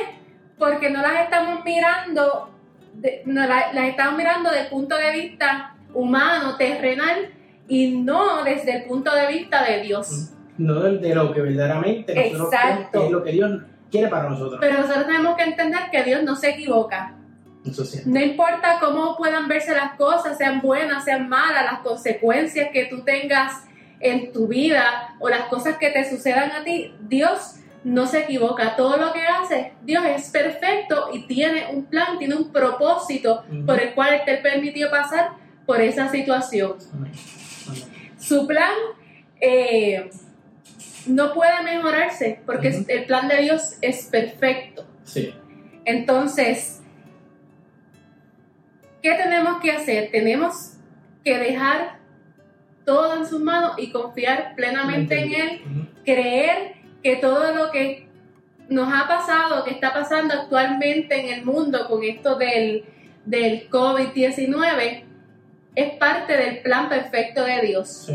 Porque 0.58 0.90
no 0.90 1.02
las 1.02 1.24
estamos 1.24 1.64
mirando, 1.64 2.50
no 3.26 3.46
las, 3.46 3.74
estamos 3.76 4.16
mirando 4.16 4.50
desde 4.50 4.64
el 4.64 4.70
punto 4.70 4.96
de 4.96 5.12
vista 5.12 5.76
humano, 5.92 6.56
terrenal, 6.56 7.30
y 7.68 7.98
no 7.98 8.42
desde 8.42 8.78
el 8.78 8.84
punto 8.84 9.14
de 9.14 9.28
vista 9.28 9.64
de 9.64 9.82
Dios. 9.82 10.32
No 10.58 10.80
de, 10.80 11.14
lo 11.14 11.32
que 11.32 11.40
verdaderamente 11.40 12.32
nosotros 12.32 13.04
es 13.04 13.10
lo 13.10 13.22
que 13.22 13.32
Dios 13.32 13.62
quiere 13.90 14.08
para 14.08 14.28
nosotros. 14.28 14.58
Pero 14.60 14.80
nosotros 14.80 15.06
tenemos 15.06 15.36
que 15.36 15.44
entender 15.44 15.80
que 15.92 16.02
Dios 16.02 16.24
no 16.24 16.34
se 16.34 16.50
equivoca. 16.50 17.14
No 18.04 18.20
importa 18.20 18.78
cómo 18.78 19.16
puedan 19.16 19.48
verse 19.48 19.72
las 19.72 19.94
cosas, 19.94 20.36
sean 20.36 20.60
buenas, 20.60 21.04
sean 21.04 21.28
malas, 21.28 21.64
las 21.64 21.80
consecuencias 21.80 22.68
que 22.72 22.84
tú 22.86 23.02
tengas 23.02 23.62
en 24.00 24.32
tu 24.32 24.48
vida 24.48 25.14
o 25.18 25.28
las 25.28 25.46
cosas 25.46 25.78
que 25.78 25.90
te 25.90 26.08
sucedan 26.08 26.50
a 26.52 26.62
ti, 26.62 26.94
Dios 27.00 27.56
no 27.84 28.06
se 28.06 28.20
equivoca. 28.20 28.76
Todo 28.76 28.98
lo 28.98 29.12
que 29.12 29.22
hace, 29.26 29.72
Dios 29.82 30.04
es 30.04 30.30
perfecto 30.30 31.08
y 31.12 31.26
tiene 31.26 31.68
un 31.72 31.84
plan, 31.86 32.18
tiene 32.18 32.34
un 32.34 32.52
propósito 32.52 33.44
por 33.66 33.80
el 33.80 33.94
cual 33.94 34.22
te 34.26 34.36
permitió 34.38 34.90
pasar 34.90 35.30
por 35.64 35.80
esa 35.80 36.10
situación. 36.10 36.76
Su 38.18 38.46
plan 38.46 38.72
eh, 39.40 40.10
no 41.06 41.32
puede 41.32 41.62
mejorarse 41.62 42.40
porque 42.44 42.84
el 42.88 43.04
plan 43.04 43.28
de 43.28 43.38
Dios 43.42 43.76
es 43.80 44.06
perfecto. 44.06 44.86
Entonces, 45.84 46.80
¿Qué 49.04 49.12
tenemos 49.12 49.60
que 49.60 49.70
hacer? 49.70 50.10
Tenemos 50.10 50.78
que 51.22 51.36
dejar 51.36 51.98
todo 52.86 53.18
en 53.18 53.26
sus 53.26 53.38
manos 53.38 53.72
y 53.76 53.92
confiar 53.92 54.54
plenamente 54.56 55.20
en 55.20 55.34
Él, 55.34 55.60
creer 56.06 56.76
que 57.02 57.16
todo 57.16 57.54
lo 57.54 57.70
que 57.70 58.08
nos 58.70 58.90
ha 58.90 59.06
pasado, 59.06 59.62
que 59.62 59.72
está 59.72 59.92
pasando 59.92 60.32
actualmente 60.32 61.20
en 61.20 61.34
el 61.34 61.44
mundo 61.44 61.86
con 61.86 62.02
esto 62.02 62.36
del, 62.36 62.86
del 63.26 63.68
COVID-19, 63.68 65.04
es 65.74 65.90
parte 65.96 66.38
del 66.38 66.60
plan 66.60 66.88
perfecto 66.88 67.44
de 67.44 67.60
Dios. 67.60 68.10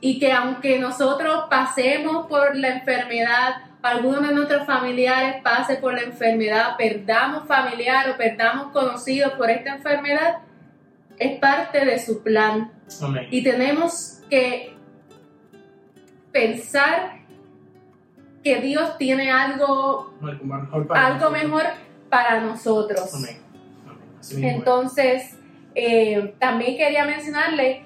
Y 0.00 0.18
que 0.18 0.32
aunque 0.32 0.80
nosotros 0.80 1.44
pasemos 1.48 2.26
por 2.26 2.56
la 2.56 2.70
enfermedad, 2.70 3.67
alguno 3.82 4.20
de 4.20 4.34
nuestros 4.34 4.66
familiares 4.66 5.42
pase 5.42 5.76
por 5.76 5.94
la 5.94 6.02
enfermedad, 6.02 6.76
perdamos 6.76 7.46
familiar 7.46 8.10
o 8.10 8.16
perdamos 8.16 8.72
conocidos 8.72 9.32
por 9.34 9.50
esta 9.50 9.76
enfermedad, 9.76 10.38
es 11.18 11.38
parte 11.38 11.84
de 11.84 11.98
su 11.98 12.22
plan. 12.22 12.72
Y 13.30 13.42
tenemos 13.42 14.20
que 14.30 14.76
pensar 16.32 17.18
que 18.42 18.60
Dios 18.60 18.96
tiene 18.98 19.30
algo, 19.30 20.14
algo 20.90 21.30
mejor 21.30 21.64
para 22.08 22.40
nosotros. 22.40 23.10
Entonces, 24.36 25.36
eh, 25.74 26.34
también 26.38 26.76
quería 26.76 27.04
mencionarle 27.04 27.84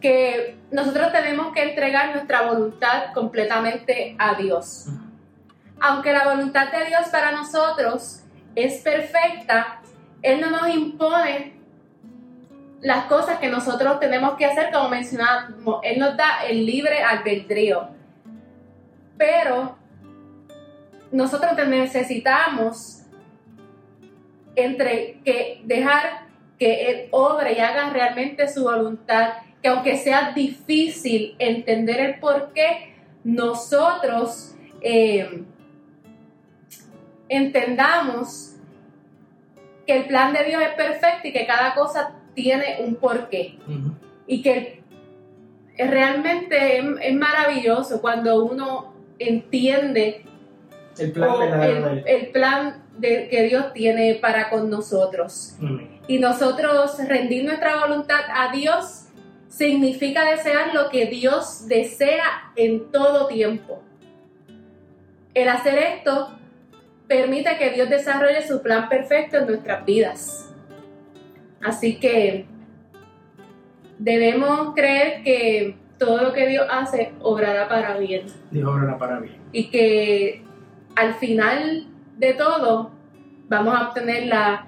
que 0.00 0.56
nosotros 0.70 1.12
tenemos 1.12 1.52
que 1.52 1.62
entregar 1.62 2.14
nuestra 2.14 2.42
voluntad 2.42 3.12
completamente 3.12 4.16
a 4.18 4.34
Dios 4.34 4.88
aunque 5.80 6.12
la 6.12 6.28
voluntad 6.28 6.70
de 6.70 6.84
Dios 6.86 7.08
para 7.10 7.32
nosotros 7.32 8.22
es 8.54 8.82
perfecta, 8.82 9.80
Él 10.22 10.40
no 10.40 10.50
nos 10.50 10.68
impone 10.68 11.54
las 12.80 13.06
cosas 13.06 13.38
que 13.38 13.48
nosotros 13.48 14.00
tenemos 14.00 14.34
que 14.36 14.46
hacer, 14.46 14.72
como 14.72 14.88
mencionamos, 14.88 15.80
Él 15.82 15.98
nos 15.98 16.16
da 16.16 16.44
el 16.48 16.64
libre 16.64 17.02
albedrío. 17.02 17.88
Pero 19.16 19.76
nosotros 21.12 21.52
necesitamos 21.66 23.02
entre 24.56 25.20
que 25.24 25.62
dejar 25.64 26.26
que 26.58 26.90
Él 26.90 27.08
obre 27.10 27.54
y 27.54 27.60
haga 27.60 27.90
realmente 27.90 28.48
su 28.48 28.64
voluntad, 28.64 29.34
que 29.62 29.68
aunque 29.68 29.96
sea 29.96 30.32
difícil 30.32 31.36
entender 31.38 32.00
el 32.00 32.20
por 32.20 32.52
qué, 32.52 32.94
nosotros 33.24 34.54
eh, 34.80 35.44
entendamos 37.30 38.56
que 39.86 39.96
el 39.96 40.06
plan 40.06 40.34
de 40.34 40.44
Dios 40.44 40.62
es 40.62 40.74
perfecto 40.74 41.28
y 41.28 41.32
que 41.32 41.46
cada 41.46 41.74
cosa 41.74 42.12
tiene 42.34 42.78
un 42.80 42.96
porqué. 42.96 43.58
Y 44.26 44.42
que 44.42 44.82
realmente 45.78 46.78
es, 46.78 47.14
maravilloso 47.14 48.00
cuando 48.00 48.44
uno 48.44 48.92
entiende 49.18 50.24
el 50.98 51.12
plan, 51.12 52.02
el, 52.04 52.26
plan 52.28 52.82
de, 52.98 53.28
que 53.28 53.44
Dios 53.44 53.72
tiene 53.72 54.16
para 54.16 54.50
con 54.50 54.68
nosotros. 54.68 55.56
Y 56.08 56.18
nosotros 56.18 56.98
rendir 57.06 57.44
nuestra 57.44 57.86
voluntad 57.86 58.20
a 58.34 58.52
Dios 58.52 59.06
significa 59.48 60.24
desear 60.24 60.74
lo 60.74 60.90
que 60.90 61.06
Dios 61.06 61.68
desea 61.68 62.52
en 62.56 62.90
todo 62.90 63.28
tiempo. 63.28 63.82
El 65.32 65.48
hacer 65.48 65.78
esto 65.78 66.39
permite 67.10 67.58
que 67.58 67.70
Dios 67.70 67.90
desarrolle 67.90 68.46
su 68.46 68.62
plan 68.62 68.88
perfecto 68.88 69.38
en 69.38 69.46
nuestras 69.46 69.84
vidas. 69.84 70.54
Así 71.60 71.98
que 71.98 72.46
debemos 73.98 74.74
creer 74.76 75.24
que 75.24 75.76
todo 75.98 76.22
lo 76.22 76.32
que 76.32 76.46
Dios 76.46 76.68
hace 76.70 77.12
obrará 77.20 77.68
para 77.68 77.98
bien. 77.98 78.26
Dios 78.52 78.68
obrará 78.68 78.96
para 78.96 79.18
bien. 79.18 79.34
Y 79.50 79.70
que 79.70 80.44
al 80.94 81.14
final 81.14 81.88
de 82.16 82.32
todo 82.34 82.92
vamos 83.48 83.74
a 83.74 83.88
obtener 83.88 84.26
la 84.28 84.66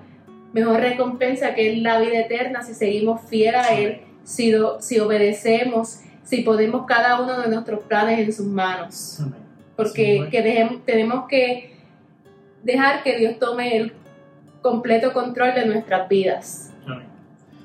mejor 0.53 0.81
recompensa 0.81 1.55
que 1.55 1.73
es 1.73 1.79
la 1.81 2.01
vida 2.01 2.19
eterna 2.19 2.61
si 2.63 2.75
seguimos 2.75 3.21
fieles 3.29 3.61
a 3.65 3.73
Él, 3.73 4.01
si, 4.25 4.53
si 4.81 4.99
obedecemos, 4.99 6.01
si 6.25 6.43
ponemos 6.43 6.87
cada 6.87 7.21
uno 7.21 7.41
de 7.41 7.47
nuestros 7.47 7.85
planes 7.85 8.19
en 8.19 8.33
sus 8.33 8.47
manos. 8.47 9.23
Porque 9.77 10.27
que 10.29 10.83
tenemos 10.85 11.29
que 11.29 11.73
dejar 12.63 13.03
que 13.03 13.19
Dios 13.19 13.39
tome 13.39 13.77
el 13.77 13.93
completo 14.61 15.13
control 15.13 15.55
de 15.55 15.67
nuestras 15.67 16.09
vidas. 16.09 16.73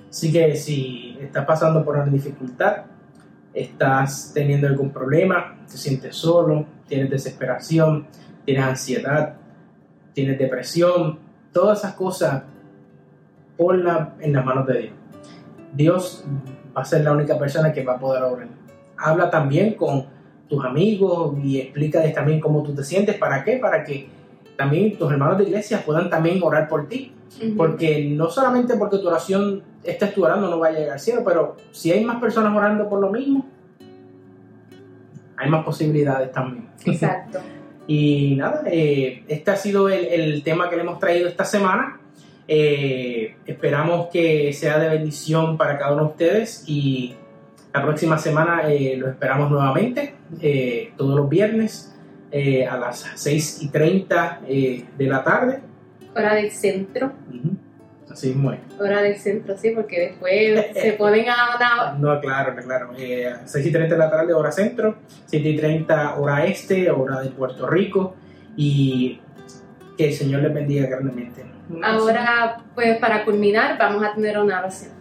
Así 0.10 0.32
que 0.32 0.56
si 0.56 1.18
estás 1.22 1.46
pasando 1.46 1.86
por 1.86 1.96
una 1.96 2.06
dificultad, 2.06 2.86
estás 3.54 4.32
teniendo 4.34 4.68
algún 4.68 4.92
problema, 4.92 5.58
te 5.70 5.78
sientes 5.78 6.16
solo, 6.16 6.66
tienes 6.88 7.10
desesperación, 7.10 8.08
tienes 8.46 8.64
ansiedad, 8.64 9.36
tienes 10.14 10.40
depresión, 10.40 11.20
todas 11.52 11.80
esas 11.80 11.94
cosas, 11.94 12.44
ponla 13.58 14.16
en 14.20 14.34
las 14.34 14.46
manos 14.46 14.66
de 14.68 14.80
Dios. 14.80 14.94
Dios 15.74 16.26
va 16.76 16.82
a 16.82 16.86
ser 16.86 17.04
la 17.04 17.12
única 17.12 17.38
persona 17.38 17.72
que 17.72 17.84
va 17.84 17.94
a 17.94 18.00
poder 18.00 18.24
obrar. 18.24 18.48
Habla 18.98 19.30
también 19.30 19.76
con 19.76 20.06
tus 20.48 20.64
amigos 20.64 21.36
y 21.44 21.60
explícales 21.60 22.14
también 22.14 22.40
cómo 22.40 22.64
tú 22.64 22.74
te 22.74 22.84
sientes. 22.84 23.18
¿Para 23.18 23.44
qué? 23.44 23.58
Para 23.58 23.84
que 23.84 24.08
también 24.58 24.98
tus 24.98 25.12
hermanos 25.12 25.38
de 25.38 25.46
iglesia 25.46 25.84
puedan 25.86 26.10
también 26.10 26.42
orar 26.44 26.68
por 26.68 26.88
ti. 26.88 27.14
Porque 27.56 28.06
no 28.06 28.30
solamente 28.30 28.78
porque 28.78 28.98
tu 28.98 29.08
oración 29.08 29.62
estés 29.84 30.18
orando 30.18 30.50
no 30.50 30.60
va 30.60 30.68
a 30.68 30.72
llegar 30.72 30.94
al 30.94 31.00
cielo, 31.00 31.22
pero 31.24 31.56
si 31.72 31.92
hay 31.92 32.04
más 32.04 32.20
personas 32.20 32.56
orando 32.56 32.90
por 32.90 33.00
lo 33.00 33.12
mismo, 33.12 33.46
hay 35.36 35.50
más 35.50 35.64
posibilidades 35.64 36.32
también. 36.32 36.68
Exacto. 36.84 37.40
y 37.88 38.36
nada, 38.38 38.64
eh, 38.66 39.24
este 39.28 39.52
ha 39.52 39.56
sido 39.56 39.88
el, 39.88 40.42
tema 40.42 40.68
que 40.70 40.78
le 40.78 40.82
hemos 40.82 40.98
traído 40.98 41.28
esta 41.28 41.46
semana. 41.46 42.00
Eh, 42.48 43.36
esperamos 43.46 44.08
que 44.08 44.52
sea 44.54 44.80
de 44.80 44.90
bendición 44.90 45.58
para 45.58 45.78
cada 45.78 45.94
uno 45.94 46.06
de 46.06 46.10
ustedes 46.10 46.64
y 46.66 47.14
la 47.72 47.84
próxima 47.84 48.18
semana 48.18 48.72
eh, 48.72 48.96
lo 48.98 49.10
esperamos 49.10 49.52
nuevamente, 49.52 50.16
todos 50.98 51.16
los 51.16 51.30
viernes 51.30 51.97
eh, 52.32 52.66
a 52.66 52.78
las 52.78 53.06
6 53.16 53.64
y 53.64 53.68
30 53.70 54.42
eh, 54.48 54.86
de 54.98 55.06
la 55.06 55.24
tarde. 55.24 55.60
Hora 56.16 56.36
del 56.36 56.52
centro. 56.52 57.14
Así 58.10 58.32
es. 58.32 58.82
Hora 58.82 59.02
del 59.02 59.16
centro, 59.18 59.58
sí, 59.58 59.72
porque 59.72 60.00
después 60.00 60.66
se 60.82 60.94
ponen 60.94 61.26
a... 61.30 61.96
No, 62.00 62.20
claro, 62.20 62.56
claro. 62.56 62.92
Eh, 62.98 63.34
6 63.46 63.66
y 63.66 63.72
30 63.72 63.96
de 63.96 64.00
la 64.00 64.10
tarde, 64.10 64.34
hora 64.34 64.52
centro. 64.52 64.98
7 65.28 65.48
y 65.48 65.56
30, 65.56 66.16
hora 66.16 66.46
este, 66.46 66.90
hora 66.90 67.22
de 67.22 67.30
Puerto 67.30 67.68
Rico. 67.68 68.16
Y 68.56 69.22
que 69.98 70.08
el 70.08 70.14
Señor 70.14 70.42
les 70.42 70.54
bendiga 70.54 70.88
grandemente. 70.88 71.46
Ahora, 71.84 72.64
pues 72.74 72.98
para 72.98 73.26
culminar, 73.26 73.78
vamos 73.78 74.04
a 74.04 74.14
tener 74.14 74.38
una 74.38 74.60
oración. 74.60 74.92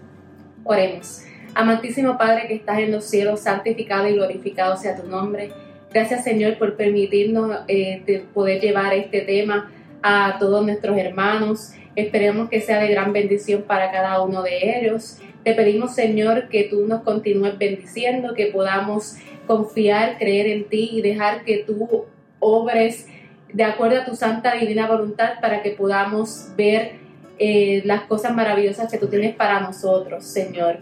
Oremos. 0.65 1.23
Amantísimo 1.55 2.19
Padre 2.19 2.49
que 2.49 2.55
estás 2.55 2.79
en 2.79 2.93
los 2.93 3.05
cielos, 3.05 3.41
santificado 3.41 4.09
y 4.09 4.15
glorificado 4.15 4.77
sea 4.77 4.97
tu 4.97 5.09
nombre. 5.09 5.53
Gracias 5.97 6.25
Señor 6.25 6.59
por 6.59 6.77
permitirnos 6.77 7.61
eh, 7.69 8.27
poder 8.35 8.61
llevar 8.61 8.93
este 8.93 9.23
tema 9.23 9.73
a 10.03 10.37
todos 10.39 10.63
nuestros 10.63 10.99
hermanos. 10.99 11.73
Esperemos 11.95 12.51
que 12.51 12.61
sea 12.61 12.81
de 12.81 12.89
gran 12.89 13.15
bendición 13.15 13.63
para 13.63 13.91
cada 13.91 14.21
uno 14.21 14.43
de 14.43 14.79
ellos. 14.79 15.17
Te 15.43 15.55
pedimos 15.55 15.95
Señor 15.95 16.51
que 16.51 16.65
tú 16.65 16.87
nos 16.87 17.01
continúes 17.01 17.57
bendiciendo, 17.57 18.35
que 18.35 18.49
podamos 18.49 19.17
confiar, 19.47 20.19
creer 20.19 20.49
en 20.49 20.69
ti 20.69 20.91
y 20.93 21.01
dejar 21.01 21.45
que 21.45 21.65
tú 21.67 22.05
obres 22.41 23.07
de 23.51 23.65
acuerdo 23.65 24.03
a 24.03 24.05
tu 24.05 24.15
santa 24.17 24.55
divina 24.55 24.87
voluntad 24.87 25.41
para 25.41 25.63
que 25.63 25.71
podamos 25.71 26.49
ver 26.59 26.97
eh, 27.39 27.81
las 27.87 28.03
cosas 28.03 28.35
maravillosas 28.35 28.91
que 28.91 28.99
tú 28.99 29.07
tienes 29.07 29.35
para 29.35 29.61
nosotros, 29.61 30.27
Señor. 30.27 30.81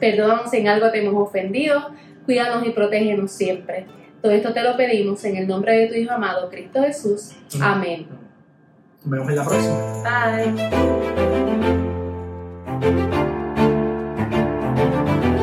Perdónanos 0.00 0.54
en 0.54 0.68
algo 0.68 0.90
te 0.90 1.04
hemos 1.04 1.22
ofendido, 1.22 1.90
cuídanos 2.24 2.66
y 2.66 2.70
protégenos 2.70 3.30
siempre. 3.30 3.84
Todo 4.22 4.32
esto 4.32 4.52
te 4.52 4.62
lo 4.62 4.76
pedimos 4.76 5.24
en 5.24 5.36
el 5.36 5.46
nombre 5.46 5.78
de 5.78 5.86
tu 5.86 5.94
Hijo 5.94 6.12
amado, 6.12 6.50
Cristo 6.50 6.82
Jesús. 6.82 7.32
Amén. 7.60 8.06
Nos 9.04 9.10
vemos 9.10 9.28
en 9.28 9.36
la 9.36 9.44
próxima. 9.44 10.02
Bye. 15.22 15.35